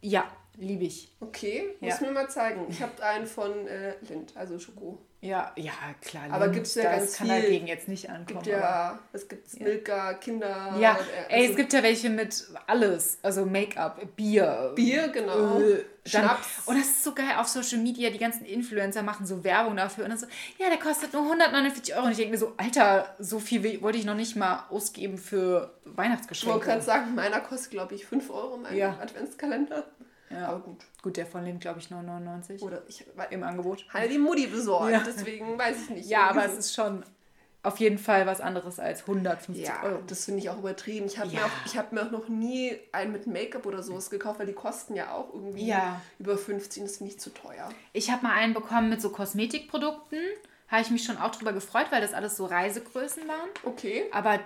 [0.00, 1.10] Ja, liebe ich.
[1.20, 2.06] Okay, muss ja.
[2.06, 2.66] mir mal zeigen.
[2.68, 4.98] Ich habe einen von äh, Lind, also Schoko.
[5.26, 6.24] Ja, ja, klar.
[6.30, 7.42] Aber gibt es ja das ganz kann viel.
[7.42, 8.42] dagegen jetzt nicht ankommen.
[8.42, 10.76] Gibt ja, es gibt Milka, Kinder.
[10.80, 10.96] Ja,
[11.28, 13.18] äh, ey, es also gibt ja welche mit alles.
[13.22, 14.72] Also Make-up, Bier.
[14.76, 15.58] Bier, genau.
[15.58, 16.46] Äh, Schnaps.
[16.66, 18.10] Und das ist so geil auf Social Media.
[18.10, 20.04] Die ganzen Influencer machen so Werbung dafür.
[20.04, 20.26] Und dann so,
[20.58, 22.06] ja, der kostet nur 149 Euro.
[22.06, 25.74] Und ich denke mir so, Alter, so viel wollte ich noch nicht mal ausgeben für
[25.84, 26.50] Weihnachtsgeschenke.
[26.50, 28.96] Ich wollte gerade sagen, meiner kostet, glaube ich, 5 Euro mein ja.
[29.00, 29.84] Adventskalender.
[30.30, 30.48] Ja.
[30.48, 30.84] Aber gut.
[31.02, 32.62] Gut, der von Lind, glaube ich, 9,99.
[32.62, 33.84] Oder ich im Angebot.
[33.92, 35.02] Halt die Mutti besorgt, ja.
[35.04, 36.08] deswegen weiß ich nicht.
[36.08, 37.04] Ja, aber es ist schon
[37.66, 40.02] auf jeden Fall was anderes als 150 ja, Euro.
[40.06, 41.06] Das finde ich auch übertrieben.
[41.06, 41.40] Ich habe ja.
[41.40, 44.52] mir, auch, hab mir auch noch nie einen mit Make-up oder sowas gekauft, weil die
[44.52, 46.00] kosten ja auch irgendwie ja.
[46.20, 46.84] über 15.
[46.84, 47.68] Das finde ich zu teuer.
[47.92, 50.20] Ich habe mal einen bekommen mit so Kosmetikprodukten.
[50.68, 53.48] Habe ich mich schon auch drüber gefreut, weil das alles so Reisegrößen waren.
[53.64, 54.04] Okay.
[54.12, 54.38] Aber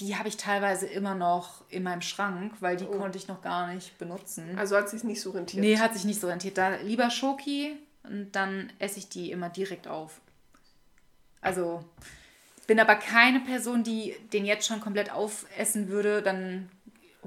[0.00, 2.98] die habe ich teilweise immer noch in meinem Schrank, weil die oh.
[2.98, 4.58] konnte ich noch gar nicht benutzen.
[4.58, 5.60] Also hat sich nicht so rentiert?
[5.60, 6.58] Nee, hat sich nicht so rentiert.
[6.58, 10.20] Da lieber Schoki und dann esse ich die immer direkt auf.
[11.40, 11.84] Also
[12.66, 16.22] bin aber keine Person, die den jetzt schon komplett aufessen würde.
[16.22, 16.70] Dann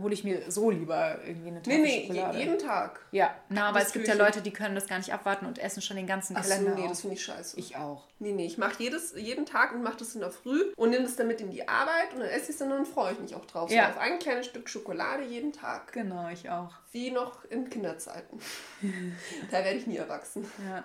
[0.01, 2.37] hole ich mir so lieber irgendwie eine Nee, Tafel nee, je- Schokolade.
[2.39, 2.99] jeden Tag.
[3.11, 4.15] Ja, na, aber Das es gibt ja.
[4.15, 6.83] Leute, die können das gar nicht abwarten und essen schon den ganzen Achso, Kalender nee,
[6.83, 6.89] auf.
[6.89, 7.59] das finde ich scheiße.
[7.59, 8.07] Ich auch.
[8.19, 11.03] Nee, nee, ich mache jedes, jeden Tag und mache das in der Früh und nehme
[11.03, 13.13] das dann mit in die Arbeit und dann esse ich es dann und dann freue
[13.13, 13.69] ich mich auch drauf.
[13.69, 13.85] Ja.
[13.85, 15.91] So auf ein kleines Stück Schokolade jeden Tag.
[15.93, 16.71] Genau, ich auch.
[16.91, 18.39] Wie noch in Kinderzeiten.
[19.51, 20.49] da werde ich nie erwachsen.
[20.69, 20.83] Ja.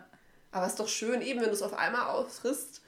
[0.50, 2.82] Aber es ist doch schön, eben wenn du es auf einmal ausfrisst.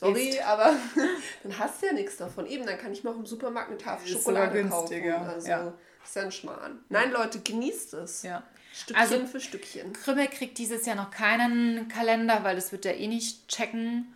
[0.00, 0.42] Sorry, Isst.
[0.44, 0.74] aber
[1.42, 2.46] dann hast du ja nichts davon.
[2.46, 4.88] Eben, dann kann ich mir auch im Supermarkt eine Tafel Ist Schokolade sogar kaufen.
[4.90, 5.72] günstiger, Also, ja.
[6.04, 6.78] ist ja ein Schmarrn.
[6.88, 8.22] Nein, Leute, genießt es.
[8.22, 8.42] ja.
[8.72, 9.92] Stückchen Also- für Stückchen.
[9.92, 14.14] Krümmel kriegt dieses Jahr noch keinen Kalender, weil das wird er eh nicht checken.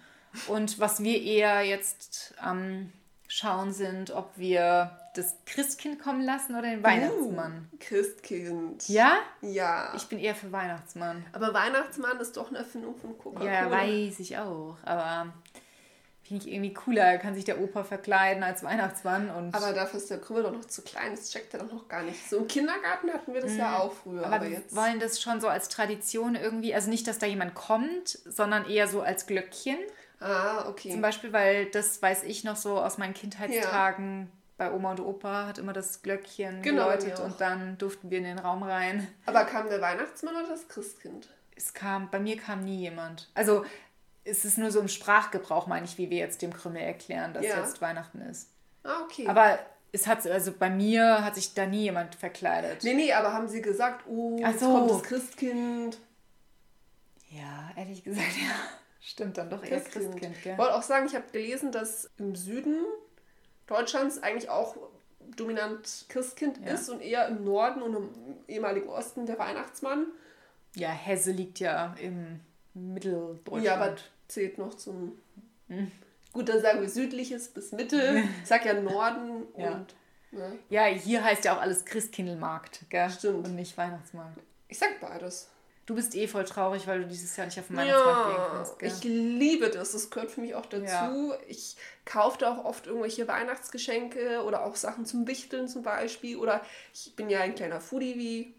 [0.48, 2.92] Und was wir eher jetzt am
[3.28, 7.68] Schauen sind, ob wir das Christkind kommen lassen oder den Weihnachtsmann.
[7.72, 8.88] Uh, Christkind.
[8.88, 9.18] Ja?
[9.42, 9.92] Ja.
[9.96, 11.24] Ich bin eher für Weihnachtsmann.
[11.32, 13.50] aber Weihnachtsmann ist doch eine Erfindung von Coca-Cola.
[13.50, 14.76] Ja, weiß ich auch.
[14.84, 15.32] Aber
[16.26, 17.18] finde ich irgendwie cooler.
[17.18, 19.54] Kann sich der Opa verkleiden als Weihnachtsmann und.
[19.54, 22.02] Aber dafür ist der Krümmel doch noch zu klein, das checkt er doch noch gar
[22.02, 22.28] nicht.
[22.28, 24.24] So im Kindergarten hatten wir das ja auch früher, Mhm.
[24.24, 24.74] aber aber, wir jetzt.
[24.74, 28.88] wollen das schon so als Tradition irgendwie, also nicht, dass da jemand kommt, sondern eher
[28.88, 29.78] so als Glöckchen.
[30.20, 30.90] Ah, okay.
[30.90, 34.30] Zum Beispiel, weil das weiß ich noch so aus meinen Kindheitstagen.
[34.56, 38.24] Bei Oma und Opa hat immer das Glöckchen Genau, geläutet und dann durften wir in
[38.24, 39.06] den Raum rein.
[39.26, 41.28] Aber kam der Weihnachtsmann oder das Christkind?
[41.56, 43.28] Es kam, bei mir kam nie jemand.
[43.34, 43.64] Also
[44.24, 47.44] es ist nur so im Sprachgebrauch, meine ich, wie wir jetzt dem Krümmel erklären, dass
[47.44, 47.60] Ja.
[47.60, 48.48] jetzt Weihnachten ist.
[48.82, 49.26] Ah, okay.
[49.28, 49.58] Aber
[49.92, 52.82] es hat, also bei mir hat sich da nie jemand verkleidet.
[52.84, 54.66] nee, nee, aber haben sie gesagt, oh, Ach jetzt so.
[54.72, 55.98] kommt das Christkind.
[57.30, 58.54] Ja, ehrlich gesagt, ja.
[59.00, 60.56] Stimmt dann doch eher Christkind, Ich gell?
[60.56, 62.76] wollte auch sagen, ich habe gelesen, dass im Süden
[63.66, 64.76] Deutschlands eigentlich auch
[65.36, 66.72] dominant Christkind Ja.
[66.72, 68.08] ist und eher im Norden und im
[68.48, 70.06] ehemaligen Osten der Weihnachtsmann.
[70.74, 72.40] Ja, Hesse liegt ja im
[72.72, 73.64] Mitteldeutschland.
[73.64, 73.94] Ja, aber
[74.28, 75.18] zählt noch zum.
[75.68, 75.90] Hm.
[76.32, 78.24] Gut, dann sagen wir südliches bis Mitte.
[78.42, 79.72] Ich sag ja Norden Ja.
[79.72, 79.94] und.
[80.32, 80.58] Ne?
[80.68, 83.08] ja, hier heißt ja auch alles Christkindlmarkt, gell?
[83.08, 83.46] Stimmt.
[83.46, 84.36] Und nicht Weihnachtsmarkt.
[84.66, 85.48] Ich sag beides.
[85.86, 88.48] Du bist eh voll traurig, weil du dieses Jahr nicht auf den Weihnachtsmarkt gehen Ja,
[88.50, 88.88] kannst, gell?
[88.90, 89.92] ich liebe das.
[89.92, 90.84] Das gehört für mich auch dazu.
[90.86, 91.36] Ja.
[91.46, 96.36] Ich kaufe da auch oft irgendwelche Weihnachtsgeschenke oder auch Sachen zum Wichteln zum Beispiel.
[96.38, 98.54] Oder ich bin ja ein kleiner Foodie, wie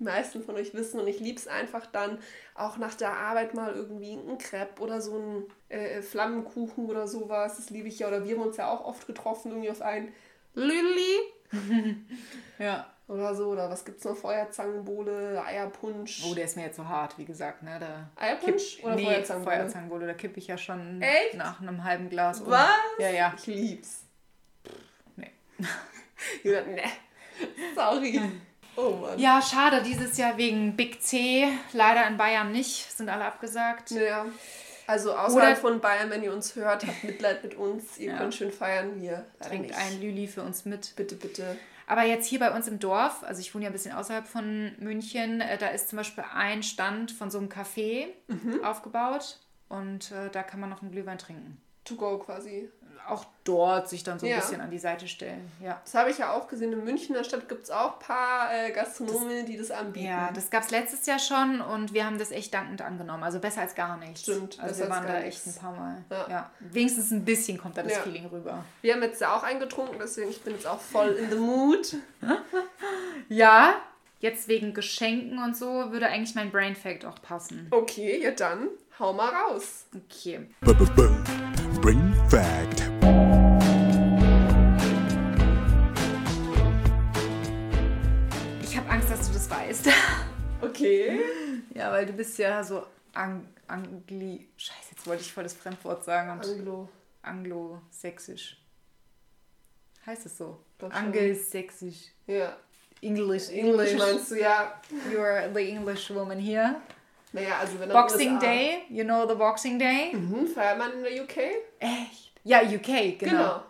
[0.00, 0.98] die meisten von euch wissen.
[0.98, 2.18] Und ich liebe es einfach dann
[2.54, 7.56] auch nach der Arbeit mal irgendwie ein Crepe oder so ein äh, Flammenkuchen oder sowas.
[7.56, 8.08] Das liebe ich ja.
[8.08, 10.12] Oder wir haben uns ja auch oft getroffen, irgendwie auf ein
[10.54, 11.18] Lilly
[12.58, 12.90] ja.
[13.08, 13.48] oder so.
[13.48, 14.16] Oder was gibt's noch?
[14.16, 16.24] Feuerzangenbowle, Eierpunsch.
[16.28, 17.78] Oh, der ist mir jetzt so hart, wie gesagt, ne?
[17.78, 19.56] Da Eierpunsch kipp- oder nee, Feuerzangenbowle?
[19.56, 21.34] Feuerzangenbowle, da kippe ich ja schon Echt?
[21.34, 22.50] nach einem halben Glas um.
[22.50, 22.70] Was?
[22.98, 23.34] Ja, ja.
[23.36, 24.04] Ich lieb's.
[25.16, 25.30] Nee.
[26.42, 26.82] Julian, ne.
[27.74, 28.20] Sorry.
[28.80, 29.18] Oh Mann.
[29.18, 31.48] Ja, schade, dieses Jahr wegen Big C.
[31.72, 33.90] Leider in Bayern nicht, sind alle abgesagt.
[33.90, 34.26] Ja.
[34.86, 37.98] Also außerhalb von Bayern, wenn ihr uns hört, habt Mitleid mit uns.
[37.98, 38.18] Ihr Ja.
[38.18, 39.00] könnt schön feiern.
[39.00, 39.78] Leider Trinkt nicht.
[39.78, 40.94] ein Lüli für uns mit.
[40.96, 41.56] Bitte, bitte.
[41.86, 44.72] Aber jetzt hier bei uns im Dorf, also ich wohne ja ein bisschen außerhalb von
[44.78, 48.64] München, äh, da ist zum Beispiel ein Stand von so einem Café Mhm.
[48.64, 49.38] aufgebaut
[49.68, 51.60] und äh, da kann man noch einen Glühwein trinken.
[51.84, 52.68] To go quasi.
[53.08, 54.38] Auch dort sich dann so ein Ja.
[54.38, 55.50] bisschen an die Seite stellen.
[55.62, 55.80] Ja.
[55.84, 56.72] Das habe ich ja auch gesehen.
[56.72, 60.06] In München in der Stadt gibt es auch ein paar äh, Gastronomen, die das anbieten.
[60.06, 63.22] Ja, das gab es letztes Jahr schon und wir haben das echt dankend angenommen.
[63.24, 64.22] Also besser als gar nichts.
[64.22, 66.04] Stimmt, Also wir als waren gar da echt ein paar Mal.
[66.10, 66.26] Ja.
[66.28, 66.50] Ja.
[66.60, 68.00] Wenigstens ein bisschen kommt da das Ja.
[68.02, 68.64] Feeling rüber.
[68.82, 71.96] Wir haben jetzt ja auch eingetrunken, deswegen ich bin jetzt auch voll in the mood.
[73.28, 73.74] Ja,
[74.20, 77.68] jetzt wegen Geschenken und so würde eigentlich mein Brain Fact auch passen.
[77.70, 79.86] Okay, ja dann, hau mal raus.
[79.94, 80.48] Okay.
[80.60, 81.49] Brain
[90.62, 91.20] Okay.
[91.74, 94.48] Ja, weil du bist ja so Ang Angli...
[94.56, 96.30] Scheiße, jetzt wollte ich voll das Fremdwort sagen.
[96.30, 96.88] Und Anglo.
[97.22, 98.56] Anglo-sächsisch.
[100.06, 100.58] Heißt es so?
[100.90, 102.12] Angelsächsisch.
[102.26, 102.56] Ja.
[103.02, 103.98] English, Englisch English.
[103.98, 104.80] meinst du, ja.
[105.10, 106.76] You're the English woman here.
[107.32, 110.12] Naja, also wenn Boxing USA Day, you know the Boxing Day?
[110.12, 111.36] Mhm, feiert man in der UK?
[111.78, 112.32] Echt?
[112.42, 113.30] Ja, UK, genau.
[113.30, 113.62] Genau.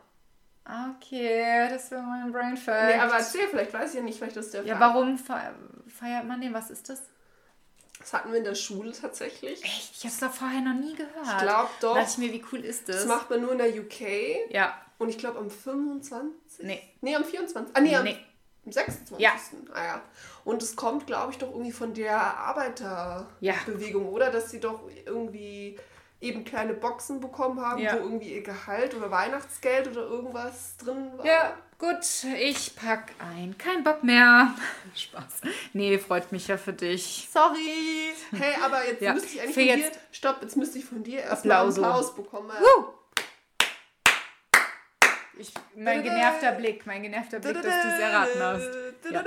[0.94, 2.94] Okay, das wäre mein Brain Fact.
[2.94, 4.94] Nee, aber erzähl, vielleicht weiß ich ja nicht, vielleicht ist der ja, Fall.
[4.94, 5.34] warum fe
[5.90, 6.52] feiert man den?
[6.54, 7.02] Was ist das?
[7.98, 9.62] Das hatten wir in der Schule tatsächlich.
[9.62, 9.92] Echt?
[9.94, 11.26] Ich habe es da vorher noch nie gehört.
[11.26, 11.94] Ich glaube doch.
[11.94, 12.96] Da dachte ich mir, wie cool ist das?
[12.96, 14.50] Das macht man nur in der UK.
[14.50, 16.64] ja, Und ich glaube am 25.
[16.64, 16.82] nee.
[17.02, 17.76] Nee, am 24.
[17.76, 18.16] Ah, nee, am, Nee.
[18.64, 19.18] am 26.
[19.18, 19.32] Ja.
[19.74, 20.02] Ah, ja.
[20.44, 22.34] Und es kommt, glaube ich, doch irgendwie von der Ja.
[22.36, 24.30] Arbeiterbewegung, oder?
[24.30, 25.78] Dass sie doch irgendwie
[26.20, 27.94] eben kleine Boxen bekommen haben, Ja.
[27.94, 31.24] wo irgendwie ihr Gehalt oder Weihnachtsgeld oder irgendwas drin war.
[31.24, 31.98] Ja, gut,
[32.38, 33.56] ich pack ein.
[33.56, 34.54] Kein Bock mehr.
[34.94, 35.40] Spaß.
[35.72, 37.28] Nee, freut mich ja für dich.
[37.32, 38.12] Sorry.
[38.32, 39.14] Hey, aber jetzt Ja.
[39.14, 40.00] müsste ich eigentlich Für von jetzt- dir.
[40.12, 41.80] Stopp, jetzt müsste ich von dir erstmal Applause.
[41.84, 42.50] Applaus bekommen.
[42.60, 42.84] Woo!
[45.38, 48.68] Ich, mein genervter Blick, mein genervter Blick, dass du es erraten hast.
[49.10, 49.24] Ja.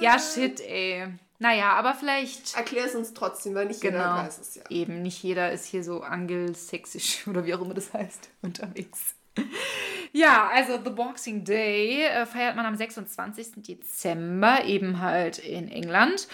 [0.00, 1.06] ja, shit, ey.
[1.42, 2.56] Naja, aber vielleicht.
[2.56, 4.14] Erklär es uns trotzdem, weil nicht jeder Genau.
[4.14, 4.62] weiß es ja.
[4.70, 9.16] Eben, nicht jeder ist hier so angelsächsisch oder wie auch immer das heißt, unterwegs.
[10.12, 13.54] Ja, also The Boxing Day äh, feiert man am 26.
[13.56, 16.28] Dezember, eben halt in England.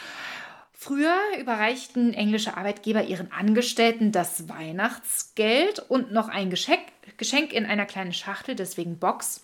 [0.72, 6.82] Früher überreichten englische Arbeitgeber ihren Angestellten das Weihnachtsgeld und noch ein Geschenk,
[7.16, 9.40] Geschenk in einer kleinen Schachtel, deswegen Box.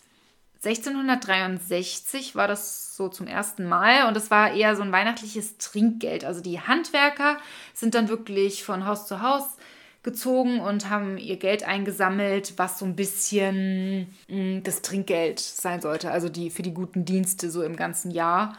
[0.64, 6.24] 1663 war das so zum ersten Mal und es war eher so ein weihnachtliches Trinkgeld.
[6.24, 7.38] Also die Handwerker
[7.72, 9.56] sind dann wirklich von Haus zu Haus
[10.02, 16.10] gezogen und haben ihr Geld eingesammelt, was so ein bisschen mh, das Trinkgeld sein sollte,
[16.10, 18.56] also die für die guten Dienste so im ganzen Jahr.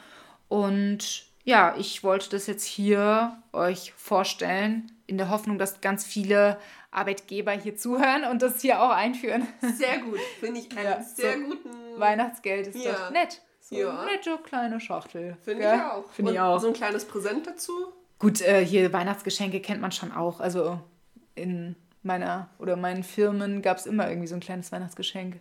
[0.48, 6.58] Und ja, ich wollte das jetzt hier euch vorstellen, in der Hoffnung, dass ganz viele
[6.90, 9.48] Arbeitgeber hier zuhören und das hier auch einführen.
[9.62, 10.20] Sehr gut.
[10.40, 11.70] Finde ich einen Ja, sehr so guten.
[12.00, 12.92] Weihnachtsgeld ist Ja.
[12.94, 13.42] doch nett.
[13.62, 14.00] So Ja.
[14.02, 15.38] eine nette kleine Schachtel.
[15.44, 16.12] Finde ich auch.
[16.12, 16.60] Finde ich auch.
[16.60, 17.72] So ein kleines Präsent dazu.
[18.20, 20.40] Gut, äh, hier Weihnachtsgeschenke kennt man schon auch.
[20.40, 20.80] Also
[21.36, 25.40] in meiner oder meinen Firmen gab es immer irgendwie so ein kleines Weihnachtsgeschenk.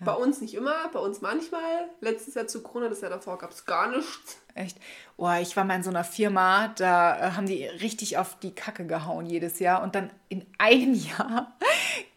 [0.00, 1.88] Bei uns nicht immer, bei uns manchmal.
[2.00, 4.38] Letztes Jahr zu Corona, das Jahr davor gab es gar nichts.
[4.54, 4.76] Echt?
[5.16, 8.54] Oh, ich war mal in so einer Firma, da äh, haben die richtig auf die
[8.54, 9.82] Kacke gehauen jedes Jahr.
[9.82, 11.56] Und dann in einem Jahr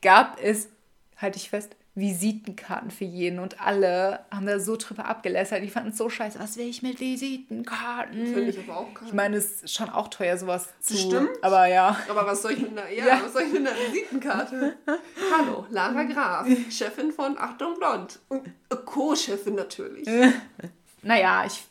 [0.02, 0.68] gab es,
[1.18, 3.40] halte ich fest, Visitenkarten für jeden.
[3.40, 5.62] Und alle haben da so drüber abgelästert.
[5.64, 6.40] Die fanden es so scheiße.
[6.40, 8.26] Was will ich mit Visitenkarten?
[8.28, 10.96] Finde ich aber auch Ich meine, es ist schon auch teuer, sowas zu.
[10.96, 11.30] Stimmt.
[11.42, 11.98] Aber ja.
[12.10, 13.22] Aber was soll ich mit einer, ja, Ja.
[13.24, 14.78] was soll ich mit einer Visitenkarte?
[15.38, 18.20] Hallo, Lara Graf, Chefin von Achtung Blond.
[18.30, 18.50] Und
[18.86, 20.08] Co-Chefin natürlich.
[21.02, 21.64] Naja, ich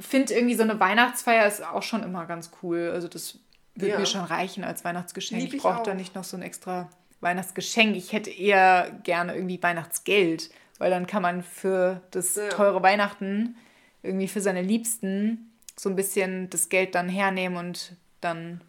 [0.00, 2.90] finde irgendwie so eine Weihnachtsfeier ist auch schon immer ganz cool.
[2.94, 3.38] Also das
[3.74, 3.98] würde Ja.
[3.98, 5.38] mir schon reichen als Weihnachtsgeschenk.
[5.42, 6.88] Lieb ich ich brauche da nicht noch so ein extra
[7.24, 7.96] Weihnachtsgeschenk.
[7.96, 12.48] Ich hätte eher gerne irgendwie Weihnachtsgeld, weil dann kann man für das Ja.
[12.50, 13.56] teure Weihnachten
[14.02, 18.60] irgendwie für seine Liebsten so ein bisschen das Geld dann hernehmen und dann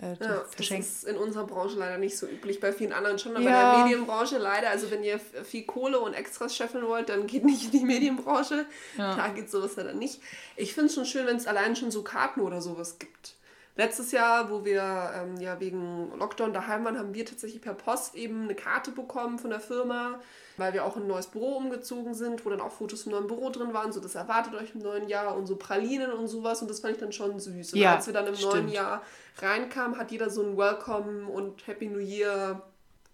[0.00, 0.86] äh, das Ja, das verschenken.
[0.86, 3.72] ist in unserer Branche leider nicht so üblich, bei vielen anderen schon, aber Ja.
[3.72, 4.70] in der Medienbranche leider.
[4.70, 8.66] Also wenn ihr viel Kohle und Extras scheffeln wollt, dann geht nicht in die Medienbranche.
[8.96, 10.20] Da geht sowas leider nicht.
[10.56, 13.34] Ich finde es schon schön, wenn es allein schon so Karten oder sowas gibt.
[13.78, 14.82] Letztes Jahr, wo wir
[15.14, 19.38] ähm, ja wegen Lockdown daheim waren, haben wir tatsächlich per Post eben eine Karte bekommen
[19.38, 20.18] von der Firma,
[20.56, 23.28] weil wir auch in ein neues Büro umgezogen sind, wo dann auch Fotos vom neuen
[23.28, 26.60] Büro drin waren, so das erwartet euch im neuen Jahr und so Pralinen und sowas
[26.60, 27.72] und das fand ich dann schon süß.
[27.74, 28.72] Und Ja, als wir dann im neuen stimmt.
[28.72, 29.00] Jahr
[29.38, 32.60] reinkamen, hat jeder so ein Welcome und Happy New Year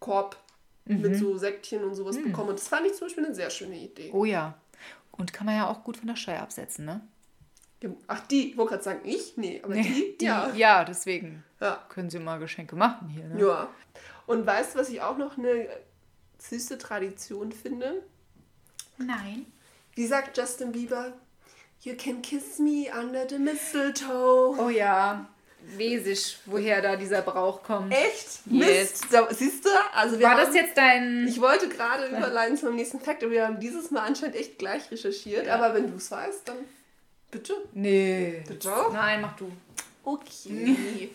[0.00, 0.36] Korb
[0.86, 1.00] Mhm.
[1.00, 3.76] mit so Säckchen und sowas bekommen und das fand ich zum Beispiel eine sehr schöne
[3.76, 4.10] Idee.
[4.12, 4.54] Oh ja.
[5.12, 7.00] Und kann man ja auch gut von der Steuer absetzen, ne?
[8.06, 9.36] Ach, die, ich wollte gerade sagen, ich?
[9.36, 10.50] Nee, aber die, Die, ja.
[10.54, 11.84] ja, deswegen ja.
[11.88, 13.24] können sie mal Geschenke machen hier.
[13.24, 13.40] Ne?
[13.40, 13.68] Ja.
[14.26, 15.68] Und weißt du, was ich auch noch eine
[16.38, 18.02] süße Tradition finde?
[18.98, 19.46] Nein.
[19.94, 21.12] Wie sagt Justin Bieber?
[21.80, 24.56] You can kiss me under the mistletoe.
[24.58, 25.28] Oh ja,
[25.76, 27.92] wesig, woher da dieser Brauch kommt.
[27.92, 28.40] Echt?
[28.46, 29.02] Yes.
[29.06, 29.12] Mist.
[29.12, 29.68] So, siehst du?
[29.94, 31.26] Also wir War haben, das jetzt dein...
[31.28, 34.90] Ich wollte gerade überleiten zum nächsten Fakt, aber wir haben dieses Mal anscheinend echt gleich
[34.90, 35.46] recherchiert.
[35.46, 35.56] Ja.
[35.56, 36.56] Aber wenn du es weißt, dann
[37.34, 37.54] bitte.
[37.72, 38.42] Nee.
[38.46, 38.72] Bitte?
[38.92, 39.50] Nein, mach du.
[40.04, 41.10] Okay.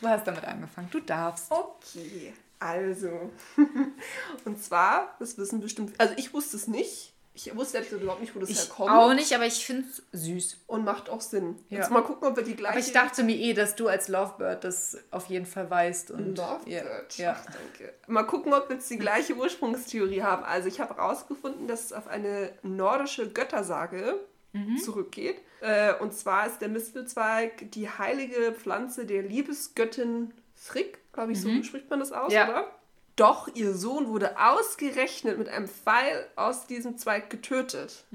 [0.00, 0.88] Du hast damit angefangen.
[0.90, 1.50] Du darfst.
[1.50, 2.32] Okay.
[2.58, 3.30] Also.
[4.44, 5.92] Und zwar, das wissen bestimmt.
[5.98, 7.12] Also ich wusste es nicht.
[7.36, 8.92] Ich wusste ehrlich überhaupt nicht, wo das Ich herkommt.
[8.92, 10.58] auch nicht, aber ich finde es süß.
[10.68, 11.56] Und macht auch Sinn.
[11.68, 11.80] Ja.
[11.80, 12.74] Jetzt mal gucken, ob wir die gleiche.
[12.76, 16.12] Aber ich dachte mir eh, dass du als Lovebird das auf jeden Fall weißt.
[16.12, 17.18] Und Lovebird.
[17.18, 17.24] Ja.
[17.24, 17.36] ja.
[17.36, 17.92] Ach, danke.
[18.06, 20.44] Mal gucken, ob wir jetzt die gleiche Ursprungstheorie haben.
[20.44, 24.20] Also ich habe herausgefunden, dass es auf eine nordische Göttersage
[24.54, 24.78] Mhm.
[24.78, 25.36] zurückgeht.
[25.60, 31.48] Äh, und zwar ist der Mistelzweig die heilige Pflanze der Liebesgöttin Frick, glaube ich, so
[31.62, 32.36] spricht man das aus, Mhm.
[32.36, 32.48] Ja.
[32.48, 32.70] oder?
[33.16, 38.04] Doch ihr Sohn wurde ausgerechnet mit einem Pfeil aus diesem Zweig getötet.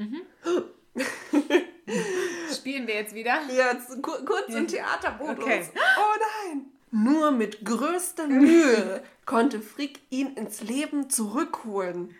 [2.54, 3.39] Spielen wir jetzt wieder?
[3.49, 5.43] Jetzt ku- kurz im Theatermodus.
[5.43, 5.63] Okay.
[5.75, 6.65] Oh nein!
[6.91, 12.15] Nur mit größter Mühe konnte Frick ihn ins Leben zurückholen.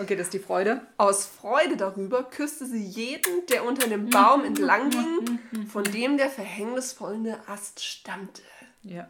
[0.00, 0.86] Okay, das ist die Freude.
[0.96, 5.38] Aus Freude darüber küsste sie jeden, der unter dem Baum entlang ging,
[5.68, 8.42] von dem der verhängnisvolle Ast stammte.
[8.82, 9.08] Ja.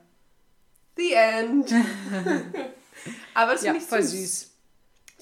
[0.97, 1.73] The end.
[3.35, 4.41] Aber das Ja, finde ich voll süß.
[4.41, 4.51] süß.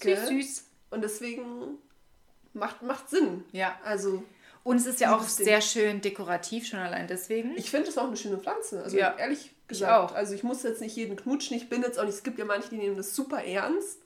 [0.01, 0.27] Gell?
[0.27, 0.65] Süß.
[0.91, 1.79] Und deswegen
[2.53, 3.45] macht, macht Sinn.
[3.53, 3.79] Ja.
[3.85, 4.23] Also,
[4.65, 7.57] Und es ist ja auch sehr schön dekorativ, schon allein deswegen.
[7.57, 8.83] Ich finde es auch eine schöne Pflanze.
[8.83, 9.93] Also Ja, ehrlich ich gesagt.
[9.93, 10.15] auch.
[10.15, 11.57] Also ich muss jetzt nicht jeden knutschen.
[11.57, 12.15] Ich bin jetzt auch nicht.
[12.15, 13.99] Es gibt ja manche, die nehmen das super ernst.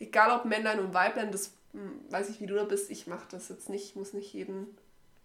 [0.00, 2.90] Egal ob Männlein und Weiblein, das hm, weiß ich, wie du da bist.
[2.90, 3.84] Ich mache das jetzt nicht.
[3.84, 4.76] Ich muss nicht jeden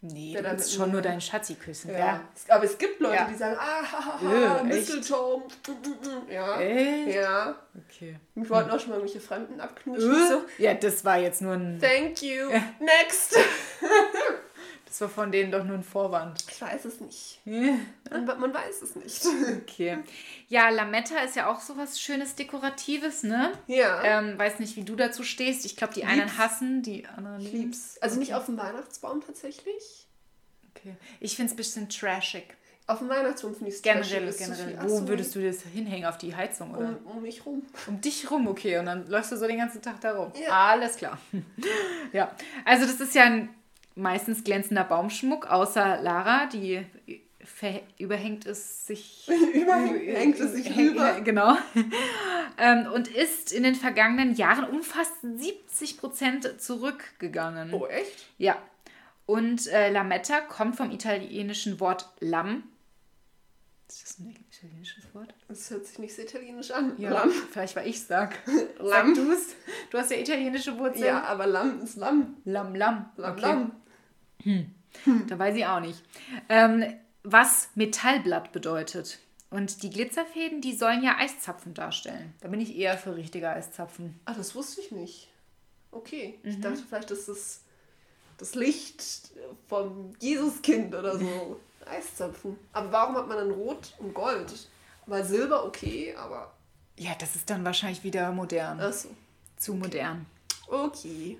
[0.06, 1.90] Nee, du willst schon nur deinen Schatzi küssen.
[1.92, 1.98] Ja.
[1.98, 2.22] Ja.
[2.50, 3.26] Aber es gibt Leute, Ja.
[3.32, 4.64] die sagen, ah, ha, ha, Äh, ha?
[4.64, 5.44] Mistletoe.
[6.30, 6.60] Ja.
[6.60, 7.16] Echt?
[7.16, 7.56] Ja.
[7.88, 8.20] Okay.
[8.36, 10.12] Mich wollten auch schon mal irgendwelche Fremden abknutschen.
[10.12, 11.80] Ich So, Ja, das war jetzt nur ein.
[11.80, 12.50] thank you.
[12.82, 13.38] Next.
[14.94, 16.46] Das war von denen doch nur ein Vorwand.
[16.52, 17.42] Ich weiß es nicht.
[17.46, 19.26] Man, man weiß es nicht.
[19.64, 19.98] Okay.
[20.50, 23.54] Ja, Lametta ist ja auch sowas Schönes, Dekoratives, ne?
[23.66, 24.04] Ja.
[24.04, 25.66] Ähm, weiß nicht, wie du dazu stehst.
[25.66, 26.38] Ich glaube, die einen Lieb's.
[26.38, 27.98] hassen, die anderen lieb's.
[28.02, 30.06] Also nicht auf dem Weihnachtsbaum tatsächlich.
[30.76, 30.96] Okay.
[31.20, 32.56] Ich finde es ein bisschen trashig.
[32.86, 34.78] Auf dem Weihnachtsbaum finde ich es Generell, generell.
[34.84, 36.06] Wo Wo würdest du das hinhängen?
[36.06, 37.00] Auf die Heizung oder?
[37.04, 37.64] um, um mich rum.
[37.88, 38.78] Um dich rum, okay.
[38.78, 40.32] Und dann läufst du so den ganzen Tag da rum.
[40.40, 40.70] Ja.
[40.70, 41.18] Alles klar.
[42.14, 42.36] ja.
[42.64, 43.50] Also das ist ja ein
[43.96, 46.86] meistens glänzender Baumschmuck, außer Lara, die
[47.98, 51.20] überhängt es sich Überhängt es sich rüber.
[51.24, 51.58] Genau.
[52.58, 57.74] ähm, und ist in den vergangenen Jahren um fast 70 Prozent zurückgegangen.
[57.74, 58.26] Oh, echt?
[58.38, 58.58] Ja.
[59.26, 62.64] Und äh, Lametta kommt vom italienischen Wort Lamm.
[63.88, 65.34] Ist das ein italienisches Wort?
[65.48, 66.94] Das hört sich nicht so italienisch an.
[66.98, 67.32] Ja, Lamm.
[67.52, 68.36] vielleicht weil ich sag.
[68.80, 69.14] Lamm.
[69.16, 69.56] Sag du's.
[69.92, 71.06] Du hast ja italienische Wurzeln.
[71.06, 72.38] Ja, aber Lamm ist Lamm.
[72.46, 73.06] Lamm, Lamm.
[73.18, 73.42] Lamm, Okay.
[73.42, 73.72] Lamm.
[75.28, 76.04] Da weiß ich auch nicht.
[76.50, 76.84] Ähm,
[77.24, 79.20] was Metallblatt bedeutet.
[79.50, 82.34] Und die Glitzerfäden, die sollen ja Eiszapfen darstellen.
[82.42, 84.20] Da bin ich eher für richtige Eiszapfen.
[84.26, 85.30] Ah, das wusste ich nicht.
[85.92, 86.40] Okay.
[86.44, 86.50] Mhm.
[86.50, 87.62] Ich dachte vielleicht, das ist
[88.38, 89.32] das Licht
[89.68, 91.60] vom Jesuskind oder so.
[91.86, 92.58] Eiszapfen.
[92.72, 94.52] Aber warum hat man dann Rot und Gold?
[95.06, 96.54] Weil Silber okay, aber.
[96.98, 98.80] Ja, das ist dann wahrscheinlich wieder modern.
[98.80, 99.10] Achso.
[99.58, 100.26] Zu modern.
[100.68, 101.38] Okay.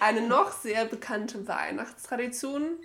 [0.00, 2.78] Eine noch sehr bekannte Weihnachtstradition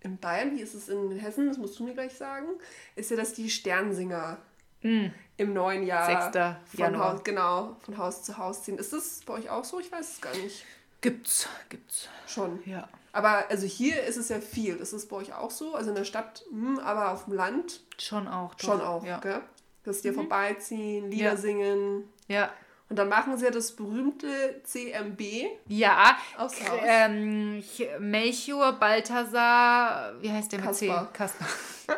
[0.00, 2.48] in Bayern, wie ist es in Hessen, das musst du mir gleich sagen,
[2.96, 4.38] ist ja, dass die Sternsinger
[4.82, 6.76] im neuen Jahr 6.
[6.76, 6.98] von.
[6.98, 8.78] Haus, genau, von Haus zu Haus ziehen.
[8.78, 9.78] Ist das bei euch auch so?
[9.78, 10.64] Ich weiß es gar nicht.
[11.00, 12.08] Gibt's, gibt's.
[12.26, 12.60] Schon.
[12.66, 12.88] Ja.
[13.12, 14.74] Aber also hier ist es ja viel.
[14.76, 15.74] Ist es bei euch auch so?
[15.76, 18.54] Also in der Stadt, hm, aber auf dem Land Schon auch.
[18.56, 18.64] doch.
[18.66, 19.04] schon auch.
[19.04, 19.20] Ja.
[19.20, 19.40] Gell?
[19.84, 21.36] Dass die ja vorbeiziehen, Lieder Ja.
[21.36, 22.08] singen.
[22.26, 22.50] Ja.
[22.92, 25.22] Und dann machen sie ja das berühmte CMB.
[25.66, 26.80] Ja, Aufs K- Haus.
[26.84, 31.06] ähm, Ch- Melchior, Balthasar, wie heißt der mit Kaspar.
[31.06, 31.16] C?
[31.16, 31.48] Kaspar.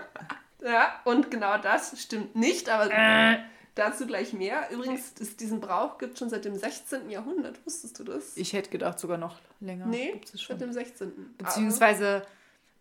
[0.65, 3.39] Ja, und genau das stimmt nicht, aber Äh.
[3.75, 4.71] dazu gleich mehr.
[4.71, 7.11] Übrigens, ist, diesen Brauch gibt es schon seit dem 16.
[7.11, 7.59] Jahrhundert.
[7.67, 8.37] Wusstest du das?
[8.37, 9.85] Ich hätte gedacht, sogar noch länger.
[9.87, 11.35] nee, seit dem 16.
[11.37, 12.25] Beziehungsweise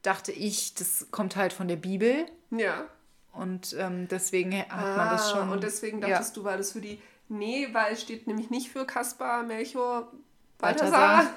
[0.04, 2.86] dachte ich, das kommt halt von der Bibel Aber, ja.
[3.34, 5.50] und ähm, deswegen hat man das Ah, schon.
[5.50, 6.10] Und deswegen ja.
[6.10, 7.02] dachtest du, weil das für die.
[7.30, 10.12] Nee, weil es steht nämlich nicht für Kaspar, Melchior,
[10.58, 11.18] Balthasar.
[11.18, 11.34] Balthasar,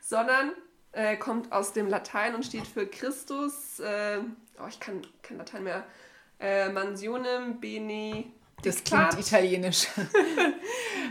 [0.00, 0.52] sondern
[0.92, 3.78] äh, kommt aus dem Latein und steht für Christus.
[3.80, 4.20] Äh,
[4.58, 5.84] oh, ich kann kein Latein mehr.
[6.38, 8.32] Äh, mansionem bene.
[8.62, 9.88] Das klingt italienisch.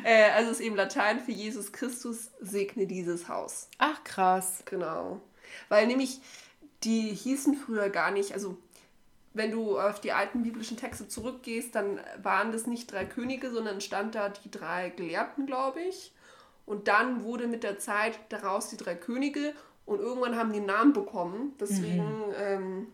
[0.05, 3.67] Äh, also ist eben Latein für Jesus Christus segne dieses Haus.
[3.79, 4.63] Ach, krass.
[4.63, 5.19] Genau.
[5.67, 6.21] Weil nämlich
[6.83, 8.57] die hießen früher gar nicht, also
[9.33, 13.81] wenn du auf die alten biblischen Texte zurückgehst, dann waren das nicht drei Könige, sondern
[13.81, 16.13] stand da die drei Gelehrten, glaube ich.
[16.65, 19.53] Und dann wurde mit der Zeit daraus die drei Könige
[19.85, 21.53] und irgendwann haben die einen Namen bekommen.
[21.59, 22.87] Deswegen ähm,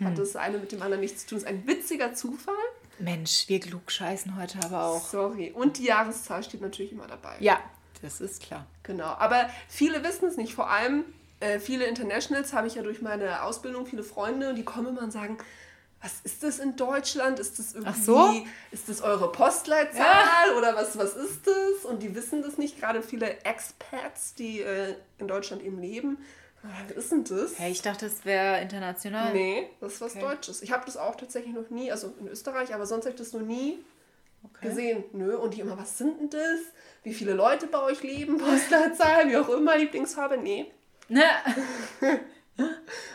[0.00, 1.38] hat das eine mit dem anderen nichts zu tun.
[1.38, 2.54] Das ist ein witziger Zufall.
[2.98, 5.04] Mensch, wir klugscheißen heute aber auch.
[5.04, 5.50] Sorry.
[5.50, 7.36] Und die Jahreszahl steht natürlich immer dabei.
[7.40, 7.58] Ja,
[8.02, 8.66] das ist klar.
[8.82, 10.54] Genau, aber viele wissen es nicht.
[10.54, 11.04] Vor allem
[11.44, 15.02] äh, viele Internationals habe ich ja durch meine Ausbildung, viele Freunde, und die kommen immer
[15.02, 15.38] und sagen,
[16.00, 17.38] was ist das in Deutschland?
[17.38, 18.46] Ist das irgendwie, so?
[18.72, 21.84] ist das eure Postleitzahl oder was, was ist das?
[21.90, 26.18] Und die wissen das nicht, gerade viele Expats, die äh, in Deutschland eben leben.
[26.62, 27.58] Was ist denn das?
[27.58, 29.32] Hey, ich dachte, es wäre international.
[29.32, 30.20] Nee, das ist was Okay.
[30.26, 30.62] Deutsches.
[30.62, 33.32] Ich habe das auch tatsächlich noch nie, also in Österreich, aber sonst habe ich das
[33.32, 33.78] noch nie
[34.44, 34.68] Okay.
[34.68, 35.04] gesehen.
[35.12, 36.60] Nö, und die immer, was sind denn das?
[37.02, 38.36] Wie viele Leute bei euch leben?
[38.44, 40.36] Postleitzahl, wie auch immer, Lieblingsfarbe?
[40.36, 40.70] Nee.
[41.08, 41.22] Ne?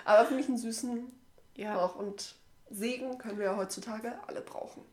[0.06, 1.12] Aber finde ich einen süßen
[1.56, 1.78] Ja.
[1.80, 1.96] auch.
[1.96, 2.36] Und
[2.70, 4.84] Segen können wir ja heutzutage alle brauchen.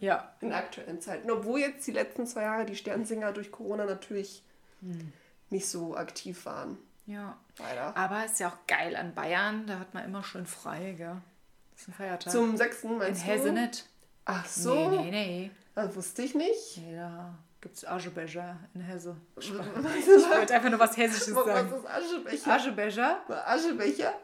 [0.00, 0.32] ja.
[0.40, 1.30] In aktuellen Zeiten.
[1.30, 4.42] Obwohl jetzt die letzten zwei Jahre die Sternsinger durch Corona natürlich
[4.80, 5.12] Hm.
[5.48, 6.76] nicht so aktiv waren.
[7.06, 7.38] Ja.
[7.58, 7.96] Leider.
[7.96, 11.16] Aber ist ja auch geil an Bayern, da hat man immer schön frei, gell?
[11.72, 12.32] Das ist ein Feiertag.
[12.32, 12.84] Zum 6.
[12.84, 13.26] In meinst du?
[13.26, 13.88] Hesse nicht.
[14.26, 14.90] Ach so.
[14.90, 15.50] Nee, nee, nee.
[15.74, 16.80] Das wusste ich nicht.
[16.94, 17.34] Da
[17.66, 19.16] gibt es Aschebecher in Hesse.
[19.40, 21.72] Ich Was wollte einfach nur was Hessisches was sagen.
[22.30, 23.18] ist Aschebecher?
[23.26, 23.44] Aschebecher?
[23.44, 24.14] Aschebecher?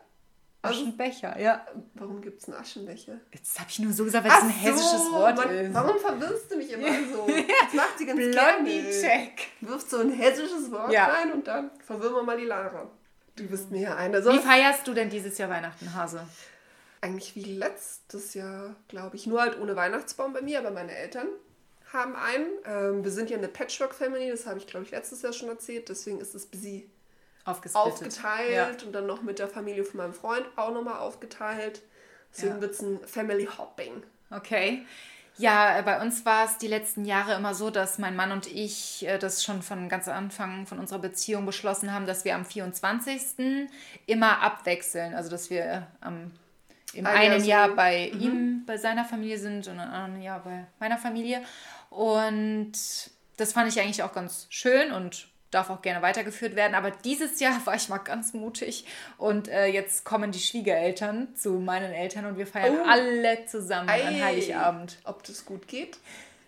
[0.65, 1.67] Also, Aschenbecher, ja.
[1.95, 3.19] warum gibt es einen Aschenbecher?
[3.33, 5.75] Jetzt habe ich nur so gesagt, weil es ein hessisches Wort Mann, ist.
[5.75, 7.27] Warum verwirrst du mich immer so?
[7.65, 8.63] Das macht sie ganz gerne.
[8.63, 9.49] Blondie-Check.
[9.63, 11.07] Wirft so ein hessisches Wort Ja.
[11.07, 12.89] rein und dann verwirren wir mal die Lara.
[13.35, 14.19] Du bist mir ja eine.
[14.19, 16.25] Wie Sonst feierst du denn dieses Jahr Weihnachten, Hase?
[17.01, 19.27] eigentlich wie letztes Jahr, glaube ich.
[19.27, 21.27] Nur halt ohne Weihnachtsbaum bei mir, aber meine Eltern
[21.93, 22.47] haben einen.
[22.65, 25.89] Ähm, wir sind ja eine Patchwork-Family, das habe ich, glaube ich, letztes Jahr schon erzählt.
[25.89, 26.89] Deswegen ist es busy
[27.45, 27.85] Aufgesplittet.
[28.25, 31.83] aufgeteilt und dann noch mit der Familie von meinem Freund auch nochmal aufgeteilt.
[32.33, 32.61] Deswegen Ja.
[32.61, 34.03] wird es ein Family Hopping.
[34.31, 34.87] Okay.
[35.39, 38.47] Ja, äh, bei uns war es die letzten Jahre immer so, dass mein Mann und
[38.47, 42.45] ich äh, das schon von ganz Anfang von unserer Beziehung beschlossen haben, dass wir am
[42.45, 43.69] 24.
[44.07, 45.15] immer abwechseln.
[45.15, 46.31] Also, dass wir äh, am,
[46.93, 50.99] im einen Jahr bei ihm, bei seiner Familie sind und im anderen Jahr bei meiner
[50.99, 51.43] Familie.
[51.97, 52.73] Und
[53.37, 56.75] das fand ich eigentlich auch ganz schön und darf auch gerne weitergeführt werden.
[56.75, 58.87] Aber dieses Jahr war ich mal ganz mutig
[59.19, 62.89] und äh, jetzt kommen die Schwiegereltern zu meinen Eltern und wir feiern Oh.
[62.89, 64.21] alle zusammen an Ei.
[64.21, 64.97] Heiligabend.
[65.05, 65.99] Ob das gut geht?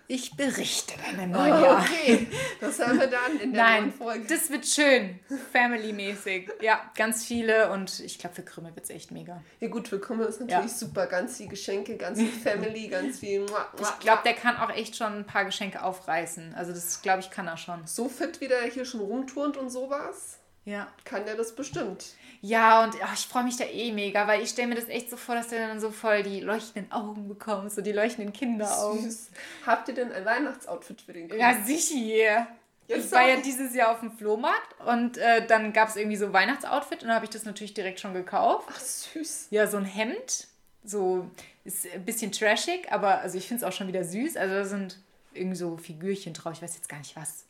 [0.06, 1.80] Ich berichte dann im neuen Jahr.
[1.82, 2.26] Okay,
[2.60, 4.26] das hören wir dann in der Nein, neuen Folge.
[4.28, 5.18] das wird schön.
[5.52, 6.50] Family-mäßig.
[6.60, 9.42] Ja, ganz viele und ich glaube, für Krümel wird es echt mega.
[9.60, 10.76] Ja gut, für Krümel ist natürlich Ja.
[10.76, 11.06] super.
[11.06, 13.40] Ganz viel Geschenke, ganz viel Family, ganz viel...
[13.40, 16.54] Mua, mua, Ich glaube, der kann auch echt schon ein paar Geschenke aufreißen.
[16.54, 17.86] Also das, glaube ich, kann er schon.
[17.86, 20.86] So fit, wie der hier schon rumturnt und sowas, Ja.
[21.04, 22.04] kann der das bestimmt.
[22.46, 25.08] Ja, und ach, ich freue mich da eh mega, weil ich stelle mir das echt
[25.08, 29.00] so vor, dass du dann so voll die leuchtenden Augen bekommst, so die leuchtenden Kinderaugen.
[29.10, 29.30] Süß.
[29.64, 31.40] Habt ihr denn ein Weihnachtsoutfit für den Krümel?
[31.40, 32.46] Ja, sicher.
[32.86, 36.18] Jetzt ich war ja dieses Jahr auf dem Flohmarkt und äh, dann gab es irgendwie
[36.18, 38.68] so Weihnachtsoutfit und dann habe ich das natürlich direkt schon gekauft.
[38.70, 39.46] Ach, süß.
[39.48, 40.48] Ja, so ein Hemd,
[40.84, 41.26] so
[41.64, 44.36] ist ein bisschen trashig, aber also ich finde es auch schon wieder süß.
[44.36, 44.98] Also da sind
[45.32, 47.44] irgendwie so Figürchen drauf, ich weiß jetzt gar nicht was.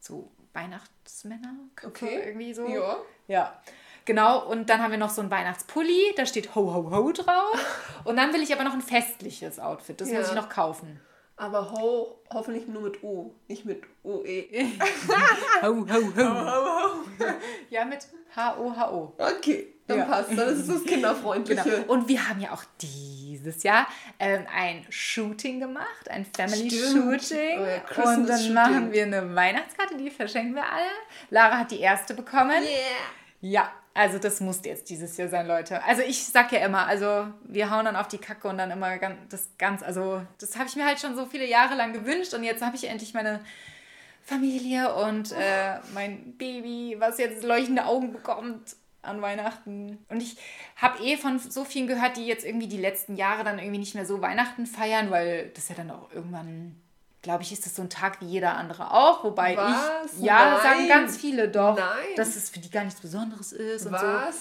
[0.00, 2.22] So Weihnachtsmänner, Okay.
[2.26, 2.66] irgendwie so.
[2.66, 2.96] Ja.
[3.28, 3.62] Ja.
[4.04, 7.80] Genau, und dann haben wir noch so einen Weihnachtspulli, da steht Ho Ho Ho drauf.
[8.04, 10.18] Und dann will ich aber noch ein festliches Outfit, das Ja.
[10.18, 11.00] muss ich noch kaufen.
[11.36, 14.46] Aber ho, hoffentlich nur mit O, nicht mit OE.
[15.62, 17.24] Ho Ho Ho.
[17.70, 19.12] Ja, mit H-O-H-O.
[19.18, 20.04] Okay, dann Ja.
[20.04, 20.30] passt.
[20.30, 21.62] Dann ist es das Kinderfreundliche.
[21.62, 21.92] Genau.
[21.92, 23.86] Und wir haben ja auch dieses Jahr
[24.18, 27.22] ähm, ein Shooting gemacht, ein Family Stimmt.
[27.24, 27.58] Shooting.
[27.60, 30.86] Oh ja, und dann machen wir eine Weihnachtskarte, die verschenken wir alle.
[31.30, 32.62] Lara hat die erste bekommen.
[33.40, 35.82] Ja, also das musste jetzt dieses Jahr sein, Leute.
[35.84, 38.98] Also ich sag ja immer, also wir hauen dann auf die Kacke und dann immer
[39.28, 42.42] das ganz, also das habe ich mir halt schon so viele Jahre lang gewünscht und
[42.44, 43.40] jetzt habe ich endlich meine
[44.24, 49.98] Familie und äh, mein Baby, was jetzt leuchtende Augen bekommt an Weihnachten.
[50.08, 50.36] Und ich
[50.76, 53.94] habe eh von so vielen gehört, die jetzt irgendwie die letzten Jahre dann irgendwie nicht
[53.94, 56.76] mehr so Weihnachten feiern, weil das ja dann auch irgendwann,
[57.22, 59.24] glaube ich, ist das so ein Tag wie jeder andere auch.
[59.24, 60.12] Wobei Was?
[60.18, 60.62] ich, ja, Nein.
[60.62, 61.86] sagen ganz viele doch, Nein.
[62.16, 64.06] dass es für die gar nichts Besonderes ist und so.
[64.06, 64.36] Was?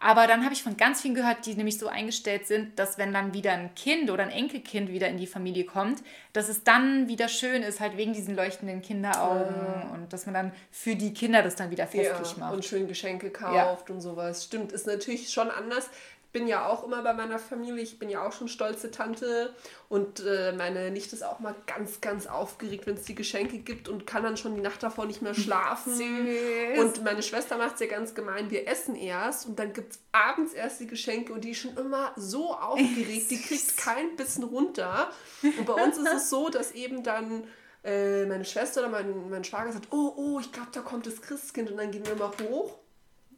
[0.00, 3.14] Aber dann habe ich von ganz vielen gehört, die nämlich so eingestellt sind, dass wenn
[3.14, 6.02] dann wieder ein Kind oder ein Enkelkind wieder in die Familie kommt,
[6.34, 9.54] dass es dann wieder schön ist, halt wegen diesen leuchtenden Kinderaugen
[9.94, 12.52] und dass man dann für die Kinder das dann wieder festlich Ja, macht.
[12.54, 14.44] und schön Geschenke kauft und sowas.
[14.44, 15.88] Stimmt, ist natürlich schon anders.
[16.34, 19.54] Bin ja auch immer bei meiner Familie, ich bin ja auch schon stolze Tante
[19.88, 23.88] und äh, meine Nichte ist auch mal ganz, ganz aufgeregt, wenn es die Geschenke gibt
[23.88, 25.94] und kann dann schon die Nacht davor nicht mehr schlafen.
[25.94, 26.78] Süß.
[26.80, 30.00] Und meine Schwester macht es ja ganz gemein, wir essen erst und dann gibt es
[30.10, 34.42] abends erst die Geschenke und die ist schon immer so aufgeregt, die kriegt kein Bissen
[34.42, 35.12] runter.
[35.40, 37.46] Und bei uns ist es so, dass eben dann
[37.84, 41.22] äh, meine Schwester oder mein, mein Schwager sagt, oh, oh, ich glaube, da kommt das
[41.22, 42.83] Christkind und dann gehen wir mal hoch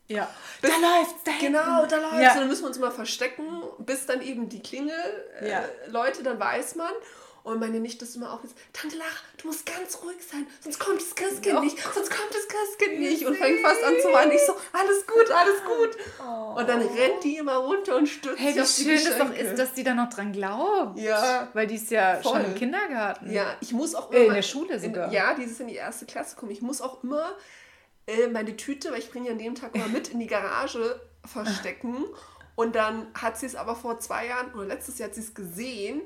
[0.08, 0.28] Ja.
[0.62, 1.46] Da läuft's, da hinten.
[1.54, 2.32] Genau, da läuft Ja.
[2.32, 4.94] Und dann müssen wir uns immer verstecken, bis dann eben die Klingel
[5.40, 5.64] äh, Ja.
[5.88, 6.92] Leute, dann weiß man.
[7.42, 9.08] Und meine Nichte ist immer auch jetzt, Tante Lara,
[9.40, 12.98] du musst ganz ruhig sein, sonst kommt das Christkind Oh nicht, sonst kommt das Christkind
[12.98, 13.24] nicht.
[13.24, 14.32] Und fängt fast an zu weinen.
[14.32, 15.96] Ich so, alles gut, alles gut.
[16.56, 18.42] Und dann rennt die immer runter und stürzt Oh.
[18.42, 19.50] Hey, sich wie auf die schön das doch Geschenke.
[19.52, 20.98] ist, dass die da noch dran glaubt.
[20.98, 21.46] Ja.
[21.52, 22.32] Weil die ist ja Voll.
[22.32, 23.30] schon im Kindergarten.
[23.32, 25.06] Ja, ich muss auch Äh, in immer- der Schule sogar.
[25.06, 26.50] In, ja, die ist in die erste Klasse gekommen.
[26.50, 27.30] Ich muss auch immer
[28.06, 31.00] äh, meine Tüte, weil ich bringe ja an dem Tag immer mit, in die Garage
[31.24, 32.04] verstecken.
[32.54, 35.34] Und dann hat sie es aber vor zwei Jahren oder letztes Jahr hat sie es
[35.34, 36.02] gesehen.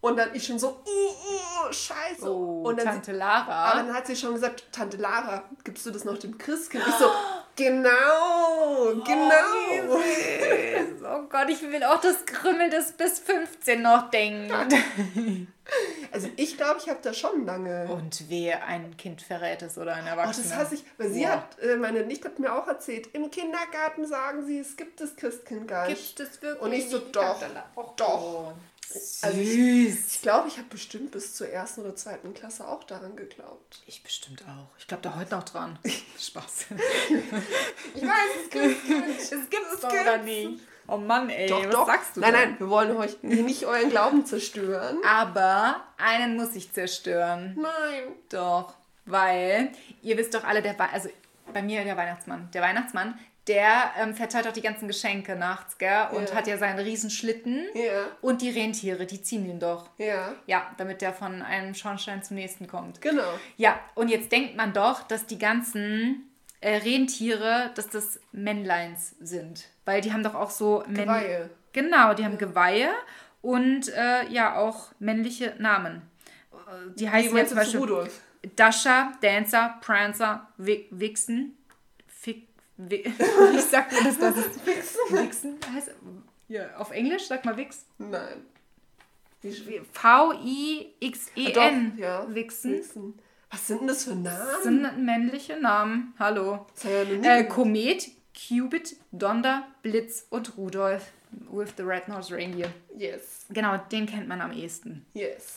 [0.00, 2.28] Und dann ich schon so, uh, uh, scheiße.
[2.28, 3.74] Oh, und dann Tante Aber Lara.
[3.74, 6.82] dann hat sie schon gesagt, Tante Lara, gibst du das noch dem Christkind?
[6.86, 7.06] Ich so,
[7.56, 9.98] genau, genau.
[9.98, 11.02] Süß.
[11.04, 14.52] Oh Gott, ich will auch das Krümmel, das bis 15 noch denkt.
[16.10, 17.86] Also ich glaube, ich habe da schon lange...
[17.86, 20.46] Und wer ein Kind verrät es oder ein Oh, Erwachsener.
[20.48, 21.30] das hasse ich, weil sie Boah.
[21.30, 25.14] hat, äh, meine Nichte hat mir auch erzählt, im Kindergarten sagen sie, es gibt das
[25.16, 26.16] Christkind gar nicht.
[26.16, 26.60] Gibt es wirklich?
[26.62, 27.40] Und ich so, doch,
[27.76, 28.54] Och, doch.
[28.92, 29.22] Süß.
[29.24, 33.82] Also ich glaube, ich habe bestimmt bis zur ersten oder zweiten Klasse auch daran geglaubt.
[33.86, 34.76] Ich bestimmt auch.
[34.78, 35.78] Ich glaube da heute noch dran.
[36.18, 36.66] Spaß.
[37.94, 40.60] Ich weiß, es gibt Es gibt's doch oder nicht?
[40.88, 41.86] Oh Mann, ey, Doch, was doch.
[41.86, 42.38] sagst du nein, da?
[42.40, 44.98] nein, wir wollen euch nicht euren Glauben zerstören.
[45.06, 47.56] Aber einen muss ich zerstören.
[47.60, 48.12] Nein.
[48.28, 48.74] Doch,
[49.06, 49.70] weil
[50.02, 51.08] ihr wisst doch alle, der Wei- also
[51.52, 53.18] bei mir der Weihnachtsmann, der Weihnachtsmann,
[53.48, 56.06] der ähm, verteilt auch die ganzen Geschenke nachts, gell?
[56.12, 56.34] Und Ja.
[56.36, 57.66] hat ja seinen Riesenschlitten.
[57.74, 59.90] Ja, Und die Rentiere, die ziehen ihn doch.
[59.98, 63.00] ja, Ja, damit der von einem Schornstein zum nächsten kommt.
[63.00, 63.24] genau.
[63.56, 66.28] Ja, und jetzt denkt man doch, dass die ganzen
[66.60, 69.64] äh, Rentiere, dass das Männleins sind.
[69.84, 71.50] Weil die haben doch auch so Männ- Geweihe.
[71.72, 72.90] Genau, die haben Geweihe
[73.40, 76.02] und äh, ja auch männliche Namen.
[76.94, 78.20] Die heißen jetzt meinst zum Beispiel Rudolf?
[78.56, 81.56] Dasher, Dancer, Prancer, Vixen.
[82.88, 84.18] Wie sagt man das?
[84.18, 85.90] das ist Vixen heißt
[86.48, 87.86] ja, auf Englisch, sag mal Vix.
[87.98, 88.42] Nein.
[89.92, 91.92] V-I-X-E-N.
[91.96, 92.26] Ja.
[92.28, 92.74] Vixen.
[92.74, 93.14] Vixen.
[93.50, 94.24] Was sind denn das für Namen?
[94.24, 96.14] Das sind männliche Namen.
[96.18, 96.66] Hallo.
[96.84, 97.44] Ja Äh.
[97.44, 101.12] Komet, Cupid, Donder, Blitz und Rudolf
[101.50, 102.70] with the Red-Nosed Reindeer.
[102.96, 103.44] Yes.
[103.50, 105.04] Genau, den kennt man am ehesten.
[105.14, 105.54] Yes.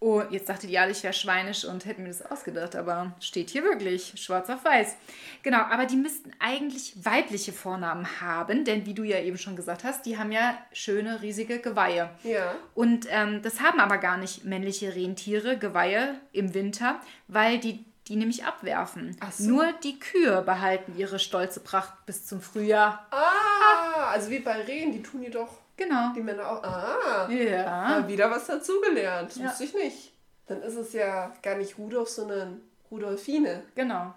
[0.00, 3.50] Oh, jetzt dachtet ihr alle, ich wäre schweinisch und hätte mir das ausgedacht, aber steht
[3.50, 4.96] hier wirklich, schwarz auf weiß.
[5.42, 9.82] Genau, aber die müssten eigentlich weibliche Vornamen haben, denn wie du ja eben schon gesagt
[9.82, 12.10] hast, die haben ja schöne, riesige Geweihe.
[12.22, 12.54] Ja.
[12.74, 18.16] Und ähm, das haben aber gar nicht männliche Rentiere, Geweihe im Winter, weil die die
[18.16, 19.16] nämlich abwerfen.
[19.32, 19.48] So.
[19.48, 23.06] Nur die Kühe behalten ihre stolze Pracht bis zum Frühjahr.
[23.10, 26.12] Ah, also wie bei Rehen, die tun die doch, Genau.
[26.14, 26.62] die Männer auch.
[26.62, 27.66] Ah, Ja.
[28.00, 29.30] mal wieder was dazugelernt.
[29.30, 29.48] Das Ja.
[29.48, 30.12] wusste ich nicht.
[30.46, 32.60] Dann ist es ja gar nicht Rudolf, sondern
[32.90, 33.62] Rudolfine.
[33.74, 34.14] Genau.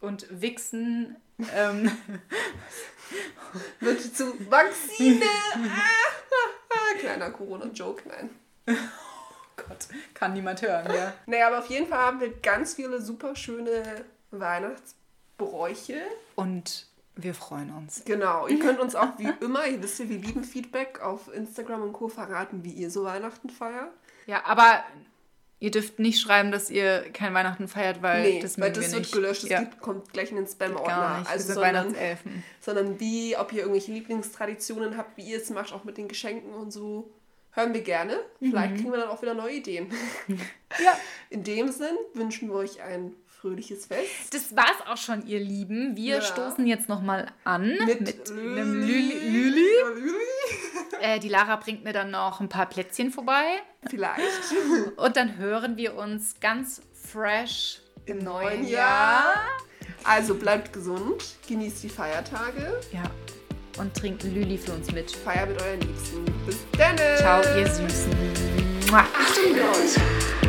[0.00, 1.16] Und Wichsen,
[1.54, 1.90] ähm,
[3.80, 5.24] Wird zu Maxine.
[5.54, 8.30] ah, kleiner Corona-Joke, nein.
[9.56, 11.12] Gott, kann niemand hören, ja.
[11.26, 16.02] Naja, aber auf jeden Fall haben wir ganz viele super schöne Weihnachtsbräuche.
[16.34, 16.86] Und
[17.16, 18.02] wir freuen uns.
[18.04, 21.82] Genau, ihr könnt uns auch wie immer, ihr wisst ja, wir lieben Feedback auf Instagram
[21.82, 22.08] und Co.
[22.08, 23.90] verraten, wie ihr so Weihnachten feiert.
[24.26, 24.84] Ja, aber
[25.58, 28.92] ihr dürft nicht schreiben, dass ihr kein Weihnachten feiert, weil nee, das weil das wir
[28.92, 29.12] wird nicht.
[29.12, 31.18] gelöscht, das ja, geht, kommt gleich in den gar Spam-Ordner.
[31.20, 31.30] nicht.
[31.30, 32.44] Also, sondern, Weihnachtselfen.
[32.60, 36.52] sondern wie, ob ihr irgendwelche Lieblingstraditionen habt, wie ihr es macht, auch mit den Geschenken
[36.52, 37.10] und so.
[37.52, 38.20] Hören wir gerne.
[38.38, 39.90] Vielleicht kriegen wir dann auch wieder neue Ideen.
[40.84, 40.94] Ja.
[41.30, 44.32] In dem Sinn wünschen wir euch ein fröhliches Fest.
[44.32, 45.96] Das war's auch schon, ihr Lieben.
[45.96, 46.20] Wir Ja.
[46.22, 49.66] stoßen jetzt nochmal an mit, einem Lüli.
[51.00, 53.44] Äh, die Lara bringt mir dann noch ein paar Plätzchen vorbei.
[53.88, 54.20] Vielleicht.
[54.96, 59.34] Und dann hören wir uns ganz fresh Im neuen Jahr.
[60.04, 63.02] Also bleibt gesund, genießt die Feiertage, Ja.
[63.78, 65.10] Und trinkt Lüli für uns mit.
[65.10, 66.24] feiert mit euren Liebsten.
[66.46, 66.96] Bis dann.
[67.18, 68.10] Ciao, ihr Süßen.
[68.90, 69.00] Mua.
[69.00, 70.45] Achtung, Leute.